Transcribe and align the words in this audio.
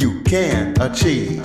you 0.00 0.22
can 0.22 0.74
achieve. 0.80 1.44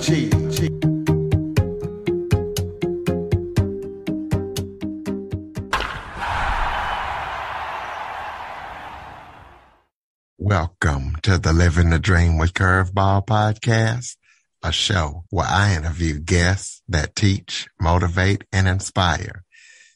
Welcome 10.38 11.16
to 11.22 11.36
the 11.36 11.52
Living 11.52 11.90
the 11.90 11.98
Dream 11.98 12.38
with 12.38 12.54
Curveball 12.54 13.26
podcast, 13.26 14.16
a 14.62 14.72
show 14.72 15.24
where 15.28 15.46
I 15.46 15.76
interview 15.76 16.18
guests 16.18 16.82
that 16.88 17.14
teach, 17.14 17.68
motivate, 17.78 18.44
and 18.52 18.66
inspire. 18.66 19.44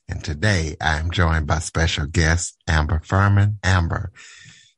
And 0.06 0.22
today 0.22 0.76
I 0.82 0.98
am 0.98 1.10
joined 1.10 1.46
by 1.46 1.60
special 1.60 2.04
guest 2.06 2.58
Amber 2.68 3.00
Furman. 3.02 3.58
Amber 3.62 4.12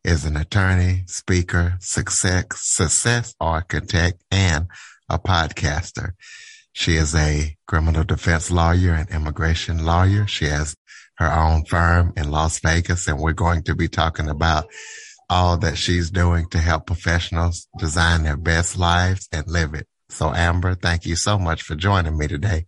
is 0.05 0.25
an 0.25 0.37
attorney, 0.37 1.05
speaker, 1.07 1.77
success, 1.81 2.45
success 2.55 3.35
architect, 3.41 4.23
and 4.31 4.67
a 5.09 5.19
podcaster. 5.19 6.13
She 6.73 6.97
is 6.97 7.15
a 7.15 7.57
criminal 7.67 8.05
defense 8.05 8.51
lawyer 8.51 8.93
and 8.95 9.09
immigration 9.11 9.85
lawyer. 9.85 10.27
She 10.27 10.47
has 10.47 10.75
her 11.17 11.31
own 11.31 11.65
firm 11.67 12.13
in 12.17 12.31
Las 12.31 12.61
Vegas, 12.61 13.07
and 13.07 13.21
we're 13.21 13.33
going 13.33 13.63
to 13.65 13.75
be 13.75 13.89
talking 13.89 14.29
about 14.29 14.67
all 15.29 15.57
that 15.59 15.79
she's 15.79 16.11
doing 16.11 16.49
to 16.51 16.59
help 16.59 16.87
professionals 16.87 17.69
design 17.79 18.25
their 18.25 18.37
best 18.37 18.77
lives 18.77 19.29
and 19.33 19.47
live 19.47 19.75
it. 19.75 19.87
So, 20.09 20.33
Amber, 20.33 20.75
thank 20.75 21.07
you 21.07 21.17
so 21.17 21.39
much 21.39 21.63
for 21.63 21.75
joining 21.75 22.19
me 22.19 22.27
today. 22.27 22.67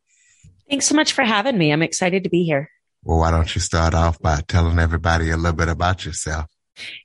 Thanks 0.69 0.87
so 0.87 0.95
much 0.95 1.13
for 1.13 1.25
having 1.25 1.59
me. 1.59 1.73
I'm 1.73 1.83
excited 1.83 2.25
to 2.25 2.31
be 2.31 2.45
here. 2.45 2.71
Well, 3.03 3.19
why 3.19 3.31
don't 3.31 3.55
you 3.55 3.61
start 3.61 3.93
off 3.93 4.19
by 4.19 4.41
telling 4.49 4.79
everybody 4.79 5.31
a 5.31 5.37
little 5.37 5.57
bit 5.57 5.69
about 5.69 6.07
yourself? 6.07 6.47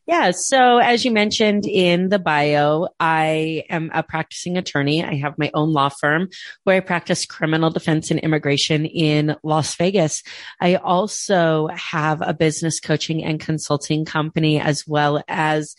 Yeah. 0.07 0.31
So 0.31 0.77
as 0.77 1.05
you 1.05 1.11
mentioned 1.11 1.65
in 1.65 2.09
the 2.09 2.19
bio, 2.19 2.87
I 2.99 3.63
am 3.69 3.91
a 3.93 4.01
practicing 4.01 4.57
attorney. 4.57 5.03
I 5.03 5.15
have 5.15 5.37
my 5.37 5.51
own 5.53 5.71
law 5.71 5.89
firm 5.89 6.29
where 6.63 6.77
I 6.77 6.79
practice 6.79 7.25
criminal 7.25 7.69
defense 7.69 8.09
and 8.09 8.19
immigration 8.19 8.85
in 8.85 9.35
Las 9.43 9.75
Vegas. 9.75 10.23
I 10.59 10.75
also 10.75 11.67
have 11.67 12.21
a 12.21 12.33
business 12.33 12.79
coaching 12.79 13.23
and 13.23 13.39
consulting 13.39 14.05
company 14.05 14.59
as 14.59 14.85
well 14.87 15.23
as 15.27 15.75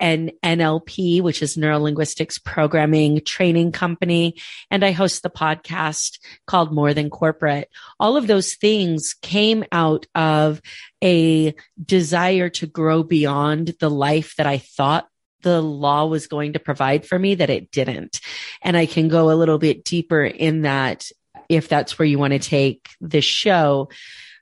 an 0.00 0.30
NLP, 0.42 1.22
which 1.22 1.42
is 1.42 1.56
neurolinguistics 1.56 2.42
programming 2.42 3.20
training 3.24 3.72
company. 3.72 4.36
And 4.70 4.84
I 4.84 4.92
host 4.92 5.22
the 5.22 5.30
podcast 5.30 6.18
called 6.46 6.72
More 6.72 6.94
Than 6.94 7.10
Corporate. 7.10 7.70
All 8.00 8.16
of 8.16 8.26
those 8.26 8.54
things 8.54 9.14
came 9.22 9.64
out 9.72 10.06
of 10.14 10.60
a 11.02 11.54
desire 11.84 12.48
to 12.50 12.66
grow 12.66 13.02
beyond 13.02 13.74
the 13.80 13.90
life 13.90 14.34
that 14.36 14.46
I 14.46 14.58
thought 14.58 15.08
the 15.42 15.60
law 15.62 16.06
was 16.06 16.26
going 16.26 16.54
to 16.54 16.58
provide 16.58 17.06
for 17.06 17.18
me 17.18 17.36
that 17.36 17.50
it 17.50 17.70
didn't. 17.70 18.20
And 18.62 18.76
I 18.76 18.86
can 18.86 19.08
go 19.08 19.30
a 19.30 19.36
little 19.36 19.58
bit 19.58 19.84
deeper 19.84 20.24
in 20.24 20.62
that 20.62 21.10
if 21.48 21.68
that's 21.68 21.98
where 21.98 22.06
you 22.06 22.18
want 22.18 22.32
to 22.32 22.38
take 22.38 22.88
this 23.00 23.24
show. 23.24 23.90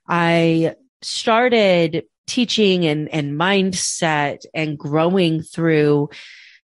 I 0.07 0.75
started 1.01 2.05
teaching 2.27 2.85
and, 2.85 3.09
and 3.09 3.39
mindset 3.39 4.45
and 4.53 4.77
growing 4.77 5.41
through 5.41 6.09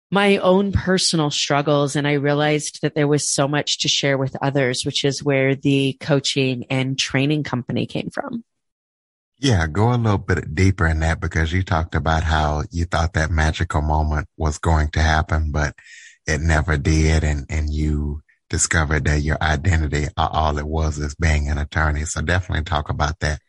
my 0.09 0.37
own 0.37 0.71
personal 0.71 1.29
struggles. 1.31 1.95
And 1.95 2.07
I 2.07 2.13
realized 2.13 2.81
that 2.81 2.95
there 2.95 3.07
was 3.07 3.29
so 3.29 3.47
much 3.47 3.79
to 3.79 3.87
share 3.87 4.17
with 4.17 4.37
others, 4.41 4.85
which 4.85 5.03
is 5.03 5.23
where 5.23 5.55
the 5.55 5.97
coaching 5.99 6.65
and 6.69 6.97
training 6.97 7.43
company 7.43 7.85
came 7.85 8.09
from. 8.09 8.43
Yeah, 9.39 9.67
go 9.67 9.93
a 9.93 9.95
little 9.95 10.17
bit 10.17 10.55
deeper 10.55 10.87
in 10.87 11.01
that 11.01 11.19
because 11.19 11.53
you 11.53 11.61
talked 11.61 11.93
about 11.93 12.23
how 12.23 12.63
you 12.71 12.85
thought 12.85 13.13
that 13.13 13.29
magical 13.29 13.81
moment 13.81 14.27
was 14.35 14.57
going 14.57 14.89
to 14.91 14.99
happen, 14.99 15.51
but 15.51 15.75
it 16.25 16.41
never 16.41 16.77
did. 16.77 17.23
And, 17.23 17.45
and 17.49 17.71
you 17.71 18.21
discovered 18.49 19.05
that 19.05 19.21
your 19.21 19.37
identity, 19.41 20.07
all 20.15 20.57
it 20.57 20.65
was 20.65 20.97
is 20.97 21.13
being 21.15 21.49
an 21.49 21.57
attorney. 21.57 22.05
So 22.05 22.21
definitely 22.21 22.63
talk 22.63 22.89
about 22.89 23.19
that. 23.19 23.39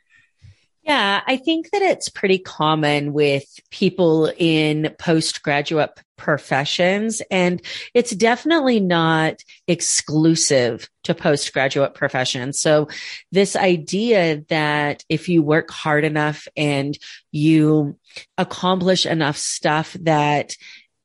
Yeah, 0.89 1.21
I 1.27 1.37
think 1.37 1.71
that 1.73 1.83
it's 1.83 2.09
pretty 2.09 2.39
common 2.39 3.13
with 3.13 3.45
people 3.71 4.33
in 4.39 4.95
postgraduate 4.99 5.91
professions, 6.17 7.21
and 7.31 7.61
it's 7.93 8.13
definitely 8.13 8.81
not 8.81 9.45
exclusive 9.67 10.89
to 11.05 11.15
postgraduate 11.15 11.93
professions. 11.93 12.59
So 12.59 12.89
this 13.31 13.55
idea 13.55 14.41
that 14.49 15.05
if 15.11 15.29
you 15.29 15.43
work 15.43 15.71
hard 15.71 16.05
enough 16.05 16.49
and 16.57 16.99
you 17.33 17.99
accomplish 18.39 19.05
enough 19.05 19.37
stuff 19.37 19.93
that 20.01 20.57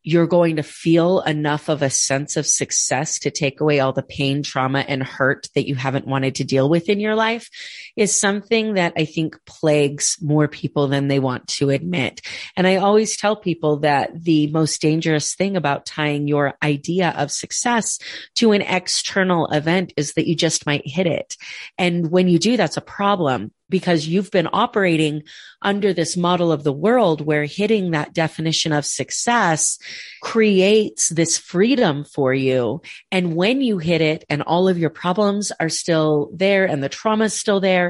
you're 0.03 0.27
going 0.27 0.57
to 0.57 0.63
feel 0.63 1.21
enough 1.21 1.69
of 1.69 1.81
a 1.81 1.89
sense 1.89 2.35
of 2.35 2.45
success 2.45 3.19
to 3.19 3.31
take 3.31 3.61
away 3.61 3.79
all 3.79 3.93
the 3.93 4.03
pain, 4.03 4.43
trauma, 4.43 4.79
and 4.79 5.01
hurt 5.01 5.47
that 5.55 5.65
you 5.65 5.75
haven't 5.75 6.05
wanted 6.05 6.35
to 6.35 6.43
deal 6.43 6.69
with 6.69 6.89
in 6.89 6.99
your 6.99 7.15
life 7.15 7.49
is 7.95 8.19
something 8.19 8.73
that 8.73 8.93
I 8.97 9.05
think 9.05 9.37
plagues 9.45 10.17
more 10.21 10.47
people 10.47 10.87
than 10.87 11.07
they 11.07 11.19
want 11.19 11.47
to 11.49 11.69
admit. 11.69 12.21
And 12.57 12.65
I 12.65 12.77
always 12.77 13.17
tell 13.17 13.35
people 13.35 13.77
that 13.79 14.23
the 14.23 14.47
most 14.47 14.81
dangerous 14.81 15.35
thing 15.35 15.55
about 15.55 15.85
tying 15.85 16.27
your 16.27 16.55
idea 16.63 17.13
of 17.17 17.31
success 17.31 17.99
to 18.35 18.51
an 18.51 18.61
external 18.61 19.47
event 19.47 19.93
is 19.97 20.13
that 20.13 20.27
you 20.27 20.35
just 20.35 20.65
might 20.65 20.87
hit 20.87 21.07
it. 21.07 21.35
And 21.77 22.09
when 22.09 22.27
you 22.27 22.39
do, 22.39 22.57
that's 22.57 22.77
a 22.77 22.81
problem 22.81 23.51
because 23.69 24.07
you've 24.07 24.29
been 24.29 24.47
operating 24.53 25.23
under 25.63 25.93
this 25.93 26.15
model 26.15 26.51
of 26.51 26.63
the 26.63 26.71
world 26.71 27.21
where 27.21 27.45
hitting 27.45 27.89
that 27.89 28.13
definition 28.13 28.71
of 28.71 28.85
success 28.85 29.79
creates 30.21 31.09
this 31.09 31.39
freedom 31.39 32.03
for 32.03 32.35
you. 32.35 32.81
And 33.11 33.35
when 33.35 33.61
you 33.61 33.79
hit 33.79 33.99
it 33.99 34.25
and 34.29 34.43
all 34.43 34.67
of 34.67 34.77
your 34.77 34.91
problems 34.91 35.51
are 35.59 35.69
still 35.69 36.29
there 36.35 36.65
and 36.65 36.83
the 36.83 36.89
trauma 36.89 37.25
is 37.25 37.33
still 37.33 37.59
there 37.59 37.82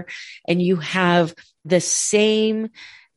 and 0.48 0.62
you 0.62 0.78
have 0.78 1.34
the 1.66 1.82
same 1.82 2.70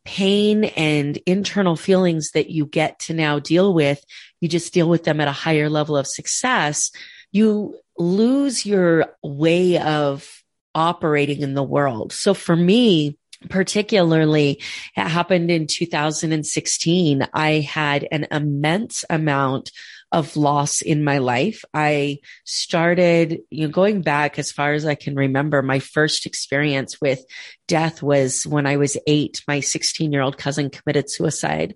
pain 0.05 0.65
and 0.65 1.19
internal 1.27 1.77
feelings 1.77 2.31
that 2.31 2.49
you 2.49 2.65
get 2.65 2.99
to 3.01 3.15
now 3.15 3.39
deal 3.41 3.75
with, 3.75 4.03
you 4.41 4.49
just 4.49 4.73
deal 4.73 4.89
with 4.89 5.05
them 5.05 5.21
at 5.21 5.29
a 5.29 5.33
higher 5.33 5.69
level 5.69 5.97
of 5.97 6.07
success. 6.07 6.93
You 7.33 7.77
lose 7.99 8.65
your 8.65 9.17
way 9.23 9.79
of 9.79 10.43
operating 10.75 11.43
in 11.43 11.55
the 11.55 11.63
world. 11.63 12.13
So 12.13 12.35
for 12.35 12.55
me, 12.55 13.19
particularly 13.51 14.63
it 14.97 15.09
happened 15.09 15.51
in 15.51 15.67
2016 15.67 17.29
i 17.35 17.51
had 17.61 18.09
an 18.11 18.27
immense 18.31 19.05
amount 19.11 19.71
of 20.13 20.37
loss 20.37 20.83
in 20.83 21.03
my 21.05 21.19
life 21.19 21.65
i 21.75 22.19
started 22.45 23.41
you 23.51 23.67
know 23.67 23.73
going 23.73 24.03
back 24.03 24.39
as 24.39 24.53
far 24.53 24.73
as 24.73 24.87
i 24.87 24.95
can 24.95 25.15
remember 25.15 25.63
my 25.63 25.79
first 25.79 26.27
experience 26.27 27.01
with 27.01 27.25
death 27.67 28.03
was 28.03 28.47
when 28.47 28.67
i 28.67 28.77
was 28.77 28.97
8 29.07 29.43
my 29.49 29.61
16 29.61 30.13
year 30.13 30.23
old 30.23 30.39
cousin 30.39 30.71
committed 30.71 31.11
suicide 31.11 31.75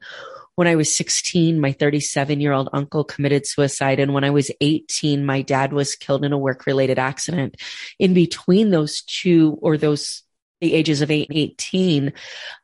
when 0.61 0.67
I 0.67 0.77
was 0.77 0.95
16, 0.95 1.59
my 1.59 1.73
37 1.73 2.39
year 2.39 2.53
old 2.53 2.69
uncle 2.75 3.03
committed 3.03 3.47
suicide. 3.47 3.99
And 3.99 4.13
when 4.13 4.25
I 4.25 4.31
was 4.31 4.51
18, 4.61 5.25
my 5.25 5.41
dad 5.41 5.73
was 5.73 5.97
killed 5.97 6.23
in 6.23 6.35
a 6.35 6.39
work 6.39 6.67
related 6.67 6.99
accident. 6.99 7.57
In 7.99 8.13
between 8.13 8.69
those 8.69 9.01
two 9.01 9.59
or 9.63 9.79
those 9.79 10.23
the 10.61 10.75
ages 10.75 11.01
of 11.01 11.11
8 11.11 11.29
and 11.31 11.39
18, 11.39 12.13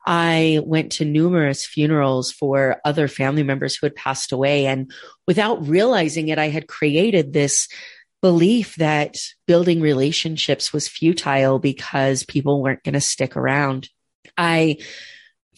I 0.05 0.61
went 0.63 0.91
to 0.93 1.05
numerous 1.05 1.65
funerals 1.65 2.31
for 2.31 2.79
other 2.85 3.07
family 3.07 3.43
members 3.43 3.75
who 3.75 3.85
had 3.85 3.95
passed 3.95 4.31
away. 4.31 4.67
And 4.67 4.91
without 5.25 5.67
realizing 5.67 6.27
it, 6.29 6.39
I 6.39 6.49
had 6.49 6.67
created 6.67 7.33
this 7.33 7.67
belief 8.21 8.75
that 8.75 9.17
building 9.45 9.81
relationships 9.81 10.73
was 10.73 10.87
futile 10.87 11.59
because 11.59 12.23
people 12.23 12.61
weren't 12.61 12.83
going 12.83 12.93
to 12.93 13.01
stick 13.01 13.35
around. 13.35 13.89
I 14.37 14.77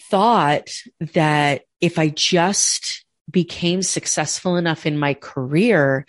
thought 0.10 0.70
that 1.14 1.64
if 1.82 2.00
I 2.00 2.10
just 2.10 3.06
became 3.30 3.82
successful 3.82 4.58
enough 4.58 4.86
in 4.86 4.98
my 4.98 5.14
career, 5.14 6.06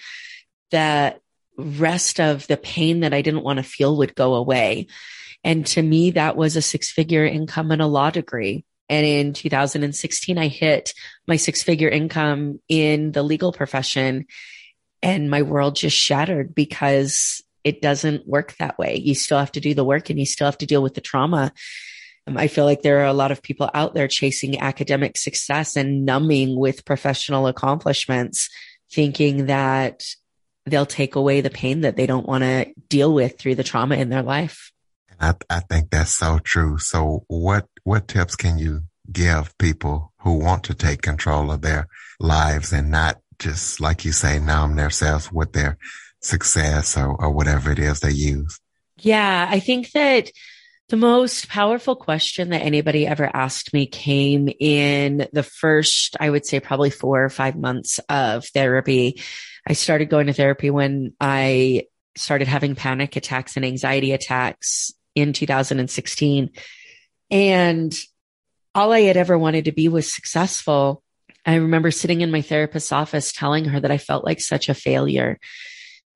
that 0.71 1.21
rest 1.57 2.21
of 2.21 2.47
the 2.47 2.57
pain 2.57 3.01
that 3.01 3.13
I 3.13 3.23
didn't 3.23 3.43
want 3.43 3.59
to 3.59 3.63
feel 3.63 3.97
would 3.99 4.15
go 4.15 4.35
away. 4.35 4.87
And 5.43 5.67
to 5.69 5.83
me, 5.83 6.13
that 6.13 6.37
was 6.37 6.57
a 6.57 6.63
six 6.63 6.91
figure 6.91 7.25
income 7.25 7.71
and 7.71 7.83
a 7.83 7.87
law 7.87 8.11
degree. 8.11 8.65
And 8.89 9.07
in 9.07 9.33
2016, 9.33 10.37
I 10.37 10.49
hit 10.49 10.93
my 11.27 11.37
six 11.37 11.63
figure 11.63 11.89
income 11.89 12.61
in 12.69 13.13
the 13.13 13.23
legal 13.23 13.53
profession. 13.53 14.27
and 15.03 15.31
my 15.31 15.41
world 15.41 15.77
just 15.77 15.97
shattered 15.97 16.55
because 16.55 17.43
it 17.65 17.81
doesn't 17.81 18.27
work 18.27 18.55
that 18.59 18.79
way. 18.79 18.99
You 18.99 19.15
still 19.15 19.39
have 19.39 19.53
to 19.53 19.61
do 19.61 19.73
the 19.73 19.85
work 19.85 20.11
and 20.11 20.19
you 20.19 20.27
still 20.27 20.47
have 20.47 20.59
to 20.59 20.67
deal 20.67 20.83
with 20.83 20.95
the 20.95 21.01
trauma. 21.01 21.53
Um, 22.27 22.37
I 22.37 22.49
feel 22.49 22.65
like 22.65 22.83
there 22.83 23.01
are 23.01 23.07
a 23.07 23.15
lot 23.15 23.33
of 23.33 23.43
people 23.43 23.71
out 23.73 23.95
there 23.95 24.09
chasing 24.09 24.61
academic 24.61 25.17
success 25.17 25.77
and 25.77 26.05
numbing 26.05 26.59
with 26.59 26.85
professional 26.85 27.47
accomplishments, 27.47 28.49
thinking 28.93 29.47
that 29.47 30.05
they'll 30.67 30.87
take 30.87 31.17
away 31.17 31.41
the 31.41 31.51
pain 31.51 31.83
that 31.83 31.97
they 31.97 32.07
don't 32.07 32.27
want 32.27 32.45
to 32.45 32.73
deal 32.89 33.13
with 33.13 33.39
through 33.39 33.55
the 33.55 33.65
trauma 33.65 33.97
in 33.97 34.11
their 34.11 34.23
life. 34.23 34.73
I, 35.21 35.35
I 35.49 35.61
think 35.61 35.91
that's 35.91 36.15
so 36.15 36.39
true. 36.39 36.79
So 36.79 37.25
what, 37.29 37.67
what 37.85 38.09
tips 38.09 38.37
can 38.37 38.59
you 38.59 38.83
give 39.13 39.57
people 39.59 40.13
who 40.21 40.39
want 40.39 40.65
to 40.65 40.75
take 40.75 41.03
control 41.03 41.51
of 41.51 41.63
their 41.63 41.89
lives 42.19 42.73
and 42.73 42.91
not 42.91 43.19
just, 43.39 43.81
like 43.81 44.05
you 44.05 44.13
say, 44.13 44.39
numb 44.39 44.77
themselves 44.77 45.31
with 45.31 45.53
their 45.53 45.79
success 46.21 46.97
or, 46.97 47.15
or 47.21 47.31
whatever 47.31 47.71
it 47.73 47.79
is 47.79 48.01
they 48.01 48.13
use? 48.13 48.59
Yeah, 48.99 49.47
I 49.49 49.61
think 49.61 49.91
that 49.93 50.31
the 50.89 50.97
most 50.97 51.49
powerful 51.49 51.97
question 51.97 52.51
that 52.51 52.63
anybody 52.63 53.07
ever 53.07 53.31
asked 53.33 53.73
me 53.73 53.87
came 53.87 54.49
in 54.59 55.29
the 55.33 55.43
first, 55.43 56.17
I 56.19 56.29
would 56.31 56.45
say 56.45 56.61
probably 56.61 56.91
four 56.91 57.25
or 57.25 57.31
five 57.31 57.57
months 57.57 58.01
of 58.09 58.45
therapy. 58.47 59.23
I 59.67 59.75
started 59.75 60.11
going 60.11 60.27
to 60.27 60.33
therapy 60.33 60.69
when 60.71 61.15
I 61.21 61.85
started 62.17 62.49
having 62.49 62.75
panic 62.75 63.17
attacks 63.17 63.57
and 63.57 63.65
anxiety 63.65 64.13
attacks 64.13 64.93
in 65.21 65.33
2016. 65.33 66.51
And 67.31 67.95
all 68.75 68.93
I 68.93 69.01
had 69.01 69.17
ever 69.17 69.39
wanted 69.39 69.67
to 69.67 69.73
be 69.73 69.89
was 69.89 70.13
successful. 70.13 71.03
I 71.47 71.57
remember 71.57 71.91
sitting 71.91 72.21
in 72.21 72.31
my 72.31 72.43
therapist's 72.43 72.93
office 72.93 73.33
telling 73.33 73.67
her 73.67 73.81
that 73.81 73.91
I 73.91 73.99
felt 73.99 74.25
like 74.25 74.41
such 74.41 74.69
a 74.69 74.75
failure. 74.75 75.39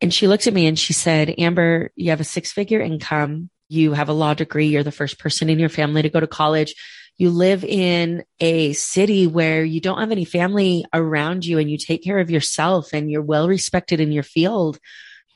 And 0.01 0.13
she 0.13 0.29
looked 0.29 0.47
at 0.47 0.55
me 0.55 0.67
and 0.67 0.79
she 0.79 0.93
said, 0.93 1.35
Amber, 1.39 1.91
you 1.97 2.11
have 2.11 2.21
a 2.21 2.25
six 2.25 2.53
figure 2.53 2.81
income. 2.81 3.51
You 3.69 3.93
have 3.93 4.09
a 4.09 4.13
law 4.13 4.35
degree. 4.35 4.67
You're 4.67 4.83
the 4.83 4.93
first 4.93 5.19
person 5.19 5.49
in 5.49 5.59
your 5.59 5.69
family 5.69 6.03
to 6.03 6.11
go 6.11 6.21
to 6.21 6.27
college. 6.27 6.75
You 7.17 7.31
live 7.31 7.65
in 7.65 8.25
a 8.41 8.73
city 8.73 9.27
where 9.27 9.65
you 9.65 9.81
don't 9.81 10.01
have 10.01 10.11
any 10.11 10.25
family 10.25 10.85
around 10.93 11.47
you 11.47 11.59
and 11.59 11.71
you 11.71 11.79
take 11.79 12.03
care 12.03 12.19
of 12.19 12.31
yourself 12.31 12.93
and 12.93 13.11
you're 13.11 13.23
well 13.23 13.49
respected 13.49 14.01
in 14.01 14.13
your 14.13 14.25
field. 14.25 14.79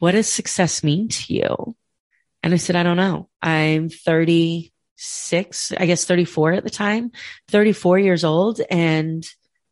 What 0.01 0.13
does 0.13 0.29
success 0.29 0.83
mean 0.83 1.09
to 1.09 1.35
you? 1.35 1.77
And 2.43 2.55
I 2.55 2.57
said, 2.57 2.77
I 2.77 2.83
don't 2.83 2.97
know. 2.97 3.29
I'm 3.43 3.89
36, 3.89 5.73
I 5.73 5.87
guess 5.87 6.05
34 6.05 6.53
at 6.53 6.65
the 6.65 6.71
time, 6.71 7.13
34 7.49 7.99
years 7.99 8.25
old 8.25 8.61
and 8.71 9.27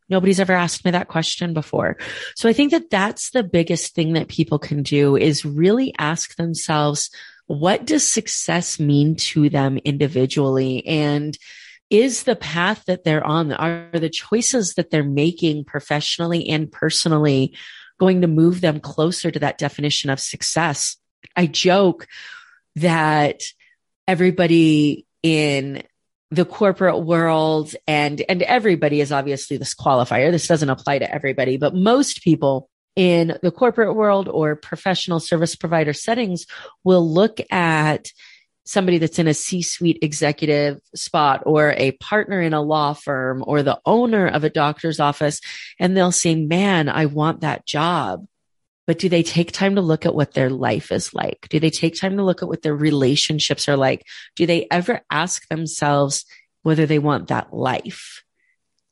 Nobody's 0.09 0.39
ever 0.39 0.53
asked 0.53 0.85
me 0.85 0.91
that 0.91 1.09
question 1.09 1.53
before. 1.53 1.97
So 2.35 2.47
I 2.47 2.53
think 2.53 2.71
that 2.71 2.89
that's 2.89 3.31
the 3.31 3.43
biggest 3.43 3.93
thing 3.93 4.13
that 4.13 4.29
people 4.29 4.57
can 4.57 4.83
do 4.83 5.17
is 5.17 5.43
really 5.43 5.93
ask 5.97 6.35
themselves, 6.35 7.09
what 7.47 7.85
does 7.85 8.09
success 8.09 8.79
mean 8.79 9.15
to 9.15 9.49
them 9.49 9.77
individually? 9.79 10.85
And 10.85 11.37
is 11.89 12.23
the 12.23 12.35
path 12.35 12.85
that 12.85 13.03
they're 13.03 13.25
on, 13.25 13.51
are 13.53 13.89
the 13.93 14.09
choices 14.09 14.73
that 14.75 14.91
they're 14.91 15.03
making 15.03 15.65
professionally 15.65 16.47
and 16.49 16.71
personally 16.71 17.55
going 17.99 18.21
to 18.21 18.27
move 18.27 18.61
them 18.61 18.79
closer 18.79 19.31
to 19.31 19.39
that 19.39 19.57
definition 19.57 20.09
of 20.09 20.19
success? 20.19 20.97
I 21.35 21.47
joke 21.47 22.07
that 22.77 23.41
everybody 24.07 25.05
in 25.23 25.83
the 26.31 26.45
corporate 26.45 27.03
world 27.03 27.73
and, 27.87 28.21
and 28.27 28.41
everybody 28.41 29.01
is 29.01 29.11
obviously 29.11 29.57
this 29.57 29.73
qualifier. 29.73 30.31
This 30.31 30.47
doesn't 30.47 30.69
apply 30.69 30.99
to 30.99 31.13
everybody, 31.13 31.57
but 31.57 31.73
most 31.73 32.21
people 32.21 32.69
in 32.95 33.37
the 33.41 33.51
corporate 33.51 33.95
world 33.95 34.27
or 34.27 34.55
professional 34.55 35.19
service 35.19 35.55
provider 35.55 35.93
settings 35.93 36.45
will 36.83 37.07
look 37.07 37.39
at 37.51 38.11
somebody 38.65 38.97
that's 38.97 39.19
in 39.19 39.27
a 39.27 39.33
C-suite 39.33 39.99
executive 40.01 40.81
spot 40.93 41.43
or 41.45 41.71
a 41.77 41.91
partner 41.93 42.41
in 42.41 42.53
a 42.53 42.61
law 42.61 42.93
firm 42.93 43.43
or 43.47 43.63
the 43.63 43.79
owner 43.85 44.27
of 44.27 44.43
a 44.43 44.49
doctor's 44.49 44.99
office. 44.99 45.39
And 45.79 45.95
they'll 45.95 46.11
say, 46.11 46.35
man, 46.35 46.89
I 46.89 47.05
want 47.05 47.41
that 47.41 47.65
job. 47.65 48.25
But 48.87 48.99
do 48.99 49.09
they 49.09 49.21
take 49.21 49.51
time 49.51 49.75
to 49.75 49.81
look 49.81 50.05
at 50.05 50.15
what 50.15 50.33
their 50.33 50.49
life 50.49 50.91
is 50.91 51.13
like? 51.13 51.47
Do 51.49 51.59
they 51.59 51.69
take 51.69 51.99
time 51.99 52.15
to 52.17 52.23
look 52.23 52.41
at 52.41 52.47
what 52.47 52.61
their 52.61 52.75
relationships 52.75 53.67
are 53.67 53.75
like? 53.75 54.05
Do 54.37 54.45
they 54.45 54.65
ever 54.71 55.01
ask 55.11 55.47
themselves 55.49 56.25
whether 56.63 56.85
they 56.85 56.97
want 56.97 57.27
that 57.27 57.53
life? 57.53 58.23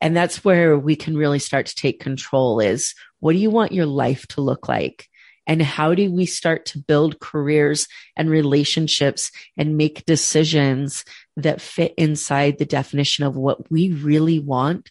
And 0.02 0.14
that's 0.14 0.44
where 0.44 0.78
we 0.78 0.94
can 0.96 1.16
really 1.16 1.38
start 1.38 1.66
to 1.66 1.74
take 1.74 2.00
control 2.00 2.60
is 2.60 2.94
what 3.20 3.32
do 3.32 3.38
you 3.38 3.50
want 3.50 3.72
your 3.72 3.86
life 3.86 4.26
to 4.28 4.42
look 4.42 4.68
like? 4.68 5.08
And 5.46 5.62
how 5.62 5.94
do 5.94 6.12
we 6.12 6.26
start 6.26 6.66
to 6.66 6.78
build 6.78 7.20
careers 7.20 7.86
and 8.16 8.28
relationships 8.28 9.30
and 9.56 9.76
make 9.76 10.04
decisions 10.04 11.04
that 11.36 11.60
fit 11.60 11.94
inside 11.96 12.58
the 12.58 12.66
definition 12.66 13.24
of 13.24 13.36
what 13.36 13.70
we 13.70 13.92
really 13.92 14.40
want 14.40 14.90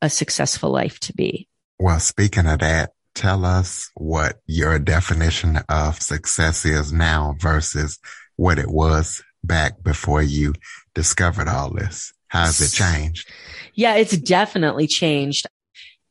a 0.00 0.08
successful 0.08 0.70
life 0.70 1.00
to 1.00 1.12
be? 1.12 1.48
Well, 1.78 2.00
speaking 2.00 2.46
of 2.46 2.60
that, 2.60 2.92
tell 3.16 3.44
us 3.44 3.90
what 3.94 4.40
your 4.46 4.78
definition 4.78 5.58
of 5.68 6.00
success 6.00 6.64
is 6.64 6.92
now 6.92 7.34
versus 7.40 7.98
what 8.36 8.58
it 8.58 8.68
was 8.68 9.22
back 9.42 9.82
before 9.82 10.22
you 10.22 10.52
discovered 10.94 11.48
all 11.48 11.72
this. 11.72 12.12
How's 12.28 12.60
it 12.60 12.76
changed? 12.76 13.28
Yeah, 13.74 13.94
it's 13.96 14.16
definitely 14.16 14.86
changed. 14.86 15.46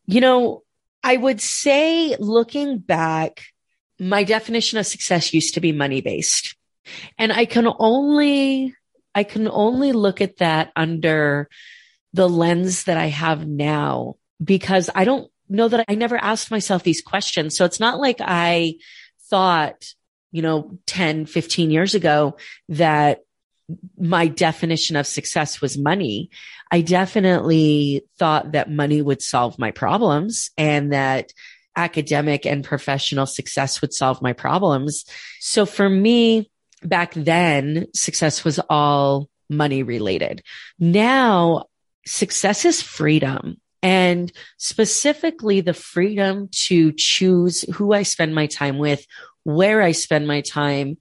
You 0.07 0.21
know, 0.21 0.63
I 1.03 1.17
would 1.17 1.39
say 1.39 2.15
looking 2.17 2.79
back, 2.79 3.43
my 3.99 4.23
definition 4.23 4.79
of 4.79 4.87
success 4.87 5.33
used 5.33 5.53
to 5.53 5.61
be 5.61 5.71
money 5.71 6.01
based. 6.01 6.55
And 7.17 7.31
I 7.31 7.45
can 7.45 7.67
only, 7.79 8.73
I 9.13 9.23
can 9.23 9.47
only 9.47 9.91
look 9.91 10.21
at 10.21 10.37
that 10.37 10.71
under 10.75 11.49
the 12.13 12.27
lens 12.27 12.85
that 12.85 12.97
I 12.97 13.07
have 13.07 13.47
now 13.47 14.15
because 14.43 14.89
I 14.93 15.05
don't 15.05 15.29
know 15.49 15.67
that 15.67 15.85
I 15.87 15.95
never 15.95 16.17
asked 16.17 16.51
myself 16.51 16.83
these 16.83 17.01
questions. 17.01 17.55
So 17.57 17.65
it's 17.65 17.79
not 17.79 17.99
like 17.99 18.17
I 18.19 18.75
thought, 19.29 19.85
you 20.31 20.41
know, 20.41 20.77
10, 20.85 21.25
15 21.25 21.71
years 21.71 21.95
ago 21.95 22.37
that 22.69 23.19
my 23.97 24.27
definition 24.27 24.95
of 24.95 25.07
success 25.07 25.61
was 25.61 25.77
money. 25.77 26.29
I 26.71 26.81
definitely 26.81 28.03
thought 28.17 28.51
that 28.51 28.69
money 28.69 29.01
would 29.01 29.21
solve 29.21 29.57
my 29.57 29.71
problems 29.71 30.51
and 30.57 30.93
that 30.93 31.31
academic 31.75 32.45
and 32.45 32.63
professional 32.63 33.25
success 33.25 33.81
would 33.81 33.93
solve 33.93 34.21
my 34.21 34.33
problems. 34.33 35.05
So 35.39 35.65
for 35.65 35.89
me, 35.89 36.51
back 36.83 37.13
then, 37.13 37.87
success 37.93 38.43
was 38.43 38.59
all 38.69 39.29
money 39.49 39.83
related. 39.83 40.43
Now, 40.79 41.65
success 42.05 42.65
is 42.65 42.81
freedom 42.81 43.57
and 43.85 44.31
specifically 44.57 45.61
the 45.61 45.75
freedom 45.75 46.49
to 46.51 46.91
choose 46.93 47.61
who 47.75 47.93
I 47.93 48.01
spend 48.01 48.33
my 48.33 48.47
time 48.47 48.79
with, 48.79 49.05
where 49.43 49.79
I 49.83 49.91
spend 49.91 50.27
my 50.27 50.41
time. 50.41 50.87
You 50.87 50.97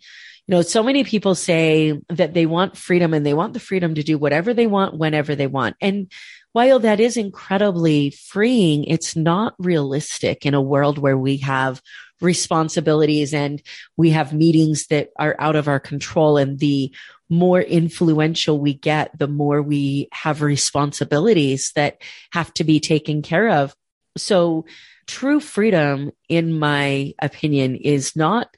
know, 0.49 0.61
so 0.61 0.83
many 0.83 1.03
people 1.03 1.35
say 1.35 1.99
that 2.11 2.35
they 2.35 2.45
want 2.45 2.77
freedom 2.77 3.15
and 3.15 3.25
they 3.25 3.33
want 3.33 3.55
the 3.55 3.59
freedom 3.59 3.95
to 3.95 4.03
do 4.03 4.19
whatever 4.19 4.53
they 4.53 4.67
want 4.67 4.99
whenever 4.99 5.35
they 5.35 5.47
want. 5.47 5.77
And 5.81 6.13
while 6.53 6.79
that 6.81 7.01
is 7.01 7.17
incredibly 7.17 8.11
freeing, 8.11 8.85
it's 8.85 9.17
not 9.17 9.55
realistic 9.59 10.45
in 10.45 10.53
a 10.53 10.61
world 10.61 10.99
where 10.99 11.17
we 11.17 11.39
have 11.39 11.81
responsibilities 12.21 13.35
and 13.35 13.63
we 13.97 14.11
have 14.11 14.33
meetings 14.33 14.87
that 14.87 15.11
are 15.19 15.37
out 15.39 15.57
of 15.57 15.69
our 15.69 15.81
control 15.81 16.37
and 16.37 16.59
the 16.59 16.95
more 17.29 17.61
influential 17.61 18.59
we 18.59 18.75
get, 18.75 19.19
the 19.19 19.29
more 19.29 19.63
we 19.63 20.09
have 20.13 20.43
responsibilities 20.43 21.73
that 21.75 22.01
have 22.33 22.53
to 22.55 22.65
be 22.65 22.81
taken 22.81 23.23
care 23.23 23.49
of. 23.49 23.75
So 24.17 24.67
true 25.07 25.41
freedom, 25.41 26.13
in 26.29 26.59
my 26.59 27.15
opinion, 27.21 27.77
is 27.77 28.15
not 28.15 28.55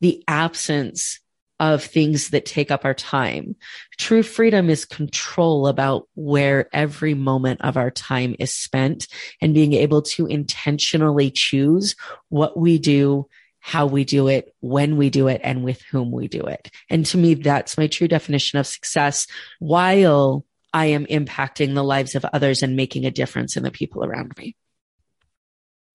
the 0.00 0.22
absence 0.28 1.20
of 1.60 1.84
things 1.84 2.30
that 2.30 2.46
take 2.46 2.70
up 2.70 2.84
our 2.84 2.94
time. 2.94 3.54
True 3.98 4.22
freedom 4.22 4.70
is 4.70 4.84
control 4.84 5.68
about 5.68 6.08
where 6.14 6.68
every 6.72 7.14
moment 7.14 7.60
of 7.60 7.76
our 7.76 7.90
time 7.90 8.34
is 8.38 8.52
spent 8.52 9.06
and 9.40 9.54
being 9.54 9.74
able 9.74 10.02
to 10.02 10.26
intentionally 10.26 11.30
choose 11.30 11.94
what 12.30 12.58
we 12.58 12.78
do 12.78 13.28
how 13.62 13.84
we 13.84 14.04
do 14.04 14.26
it, 14.26 14.54
when 14.60 14.96
we 14.96 15.10
do 15.10 15.28
it, 15.28 15.38
and 15.44 15.62
with 15.62 15.82
whom 15.82 16.10
we 16.10 16.28
do 16.28 16.40
it. 16.40 16.70
And 16.88 17.04
to 17.04 17.18
me, 17.18 17.34
that's 17.34 17.76
my 17.76 17.88
true 17.88 18.08
definition 18.08 18.58
of 18.58 18.66
success 18.66 19.26
while 19.58 20.46
I 20.72 20.86
am 20.86 21.04
impacting 21.04 21.74
the 21.74 21.84
lives 21.84 22.14
of 22.14 22.24
others 22.24 22.62
and 22.62 22.74
making 22.74 23.04
a 23.04 23.10
difference 23.10 23.58
in 23.58 23.62
the 23.62 23.70
people 23.70 24.02
around 24.02 24.32
me. 24.38 24.56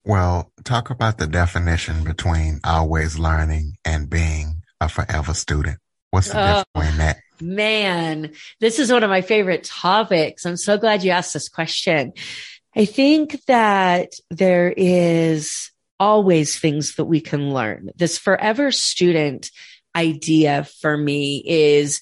Well, 0.05 0.51
talk 0.63 0.91
about 0.91 1.17
the 1.17 1.25
definition 1.25 2.03
between 2.03 2.59
always 2.63 3.17
learning 3.17 3.77
and 3.83 4.07
being 4.07 4.61
a 4.81 4.89
forever 4.89 5.33
student. 5.33 5.79
What's 6.11 6.29
the 6.29 6.39
oh, 6.39 6.41
difference 6.41 6.65
between 6.73 6.97
that? 6.97 7.17
Man, 7.41 8.31
this 8.59 8.79
is 8.79 8.91
one 8.91 9.03
of 9.03 9.09
my 9.09 9.21
favorite 9.21 9.63
topics. 9.63 10.45
I'm 10.45 10.57
so 10.57 10.77
glad 10.77 11.03
you 11.03 11.11
asked 11.11 11.33
this 11.33 11.49
question. 11.49 12.13
I 12.75 12.85
think 12.85 13.43
that 13.45 14.13
there 14.29 14.73
is 14.75 15.71
always 15.99 16.59
things 16.59 16.95
that 16.95 17.05
we 17.05 17.21
can 17.21 17.53
learn. 17.53 17.89
This 17.95 18.17
forever 18.17 18.71
student 18.71 19.49
idea 19.95 20.65
for 20.81 20.97
me 20.97 21.43
is 21.45 22.01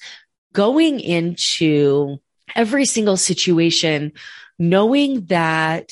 going 0.52 1.00
into 1.00 2.18
every 2.56 2.86
single 2.86 3.18
situation, 3.18 4.14
knowing 4.58 5.26
that 5.26 5.92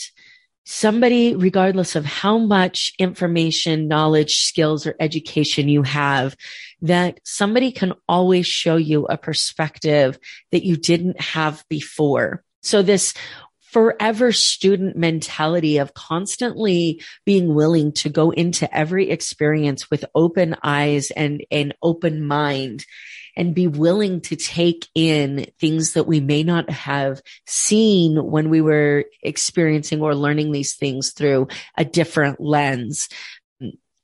somebody, 0.65 1.35
regardless 1.35 1.95
of 1.95 2.05
how 2.05 2.37
much 2.37 2.93
information, 2.97 3.87
knowledge, 3.87 4.37
skills, 4.37 4.87
or 4.87 4.95
education 4.99 5.67
you 5.69 5.83
have, 5.83 6.35
that 6.81 7.19
somebody 7.23 7.71
can 7.71 7.93
always 8.07 8.47
show 8.47 8.75
you 8.75 9.05
a 9.05 9.17
perspective 9.17 10.19
that 10.51 10.65
you 10.65 10.77
didn't 10.77 11.19
have 11.21 11.63
before. 11.69 12.43
So 12.63 12.81
this 12.81 13.13
forever 13.71 14.33
student 14.33 14.97
mentality 14.97 15.77
of 15.77 15.93
constantly 15.93 17.01
being 17.25 17.53
willing 17.53 17.93
to 17.93 18.09
go 18.09 18.31
into 18.31 18.73
every 18.75 19.09
experience 19.09 19.89
with 19.89 20.03
open 20.13 20.55
eyes 20.61 21.09
and 21.11 21.45
an 21.51 21.71
open 21.81 22.25
mind 22.25 22.85
and 23.37 23.55
be 23.55 23.67
willing 23.67 24.19
to 24.19 24.35
take 24.35 24.87
in 24.93 25.45
things 25.57 25.93
that 25.93 26.05
we 26.05 26.19
may 26.19 26.43
not 26.43 26.69
have 26.69 27.21
seen 27.47 28.17
when 28.17 28.49
we 28.49 28.59
were 28.59 29.05
experiencing 29.23 30.01
or 30.01 30.15
learning 30.15 30.51
these 30.51 30.75
things 30.75 31.13
through 31.13 31.47
a 31.77 31.85
different 31.85 32.41
lens. 32.41 33.07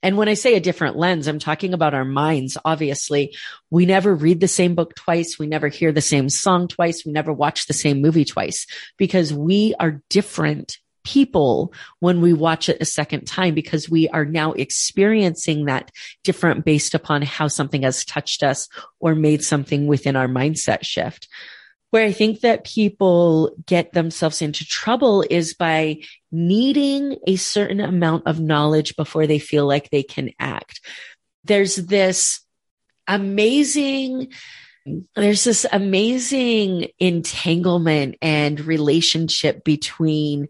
And 0.03 0.17
when 0.17 0.29
I 0.29 0.35
say 0.35 0.55
a 0.55 0.59
different 0.59 0.95
lens, 0.95 1.27
I'm 1.27 1.39
talking 1.39 1.73
about 1.73 1.93
our 1.93 2.05
minds. 2.05 2.57
Obviously, 2.63 3.35
we 3.71 3.85
never 3.85 4.13
read 4.13 4.39
the 4.39 4.47
same 4.47 4.75
book 4.75 4.95
twice. 4.95 5.39
We 5.39 5.47
never 5.47 5.67
hear 5.67 5.91
the 5.91 6.01
same 6.01 6.29
song 6.29 6.67
twice. 6.67 7.03
We 7.05 7.11
never 7.11 7.33
watch 7.33 7.65
the 7.65 7.73
same 7.73 8.01
movie 8.01 8.25
twice 8.25 8.67
because 8.97 9.33
we 9.33 9.73
are 9.79 10.01
different 10.09 10.77
people 11.03 11.73
when 11.99 12.19
we 12.19 12.33
watch 12.33 12.67
it 12.67 12.81
a 12.81 12.85
second 12.85 13.25
time 13.25 13.55
because 13.55 13.89
we 13.89 14.09
are 14.09 14.25
now 14.25 14.51
experiencing 14.51 15.65
that 15.65 15.89
different 16.23 16.65
based 16.65 16.93
upon 16.93 17.21
how 17.21 17.47
something 17.47 17.83
has 17.83 18.03
touched 18.03 18.43
us 18.43 18.67
or 18.99 19.15
made 19.15 19.41
something 19.41 19.87
within 19.87 20.17
our 20.17 20.27
mindset 20.27 20.83
shift 20.83 21.29
where 21.91 22.06
I 22.06 22.12
think 22.12 22.41
that 22.41 22.65
people 22.65 23.56
get 23.65 23.94
themselves 23.94 24.41
into 24.41 24.65
trouble 24.65 25.24
is 25.29 25.53
by 25.53 26.01
needing 26.32 27.17
a 27.25 27.38
certain 27.38 27.79
amount 27.79 28.27
of 28.27 28.39
knowledge 28.39 28.96
before 28.96 29.25
they 29.25 29.39
feel 29.39 29.65
like 29.65 29.89
they 29.89 30.03
can 30.03 30.32
act. 30.39 30.82
There's 31.44 31.75
this 31.75 32.41
amazing 33.08 34.34
there's 35.15 35.44
this 35.44 35.65
amazing 35.72 36.88
entanglement 36.98 38.15
and 38.22 38.58
relationship 38.62 39.65
between 39.65 40.48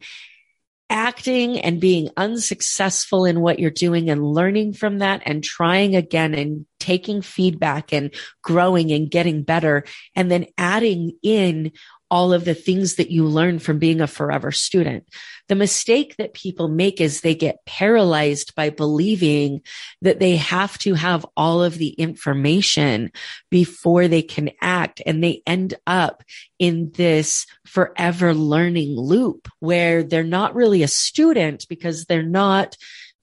acting 0.90 1.60
and 1.60 1.82
being 1.82 2.10
unsuccessful 2.16 3.26
in 3.26 3.42
what 3.42 3.60
you're 3.60 3.70
doing 3.70 4.10
and 4.10 4.24
learning 4.24 4.74
from 4.74 5.00
that 5.00 5.22
and 5.26 5.44
trying 5.44 5.96
again 5.96 6.34
and 6.34 6.66
taking 6.80 7.22
feedback 7.22 7.92
and 7.92 8.14
growing 8.42 8.92
and 8.92 9.12
getting 9.12 9.44
better 9.44 9.84
and 10.16 10.32
then 10.32 10.46
adding 10.58 11.12
in 11.22 11.72
all 12.10 12.34
of 12.34 12.46
the 12.46 12.54
things 12.54 12.96
that 12.96 13.12
you 13.12 13.26
learn 13.26 13.60
from 13.60 13.80
being 13.80 14.02
a 14.02 14.08
forever 14.08 14.52
student. 14.52 15.08
The 15.48 15.56
mistake 15.56 16.16
that 16.18 16.34
people 16.34 16.68
make 16.68 17.00
is 17.00 17.22
they 17.22 17.36
get 17.36 17.66
paralyzed 17.66 18.54
by 18.56 18.70
believing 18.70 19.62
that 20.02 20.20
they 20.20 20.36
have 20.36 20.78
to 20.80 20.94
have 20.94 21.26
all 21.38 21.64
of 21.64 21.78
the 21.78 21.90
information 21.90 23.12
before 23.50 24.08
they 24.08 24.22
can 24.22 24.52
act. 24.62 25.02
And 25.06 25.24
they 25.24 25.42
end 25.46 25.76
up 25.86 26.24
in 26.60 26.92
this 26.96 27.46
forever 27.66 28.34
learning 28.34 28.98
loop 28.98 29.48
where 29.60 30.04
they're 30.04 30.24
not 30.24 30.56
really 30.56 30.84
a 30.84 30.88
student 30.88 31.66
because 31.70 32.06
they're 32.06 32.24
not 32.24 32.78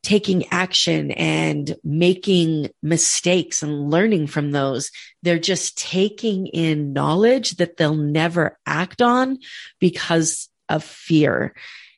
taking 0.04 0.46
action 0.52 1.11
and 1.12 1.75
making 1.82 2.70
mistakes 2.82 3.62
and 3.62 3.90
learning 3.90 4.26
from 4.26 4.52
those. 4.52 4.90
They're 5.23 5.38
just 5.38 5.78
taking 5.78 6.46
in 6.46 6.92
knowledge 6.92 7.52
that 7.52 7.76
they'll 7.76 7.96
never 7.96 8.58
act 8.66 9.02
on 9.02 9.38
because 9.80 10.49
of 10.68 10.84
fear. 10.84 11.54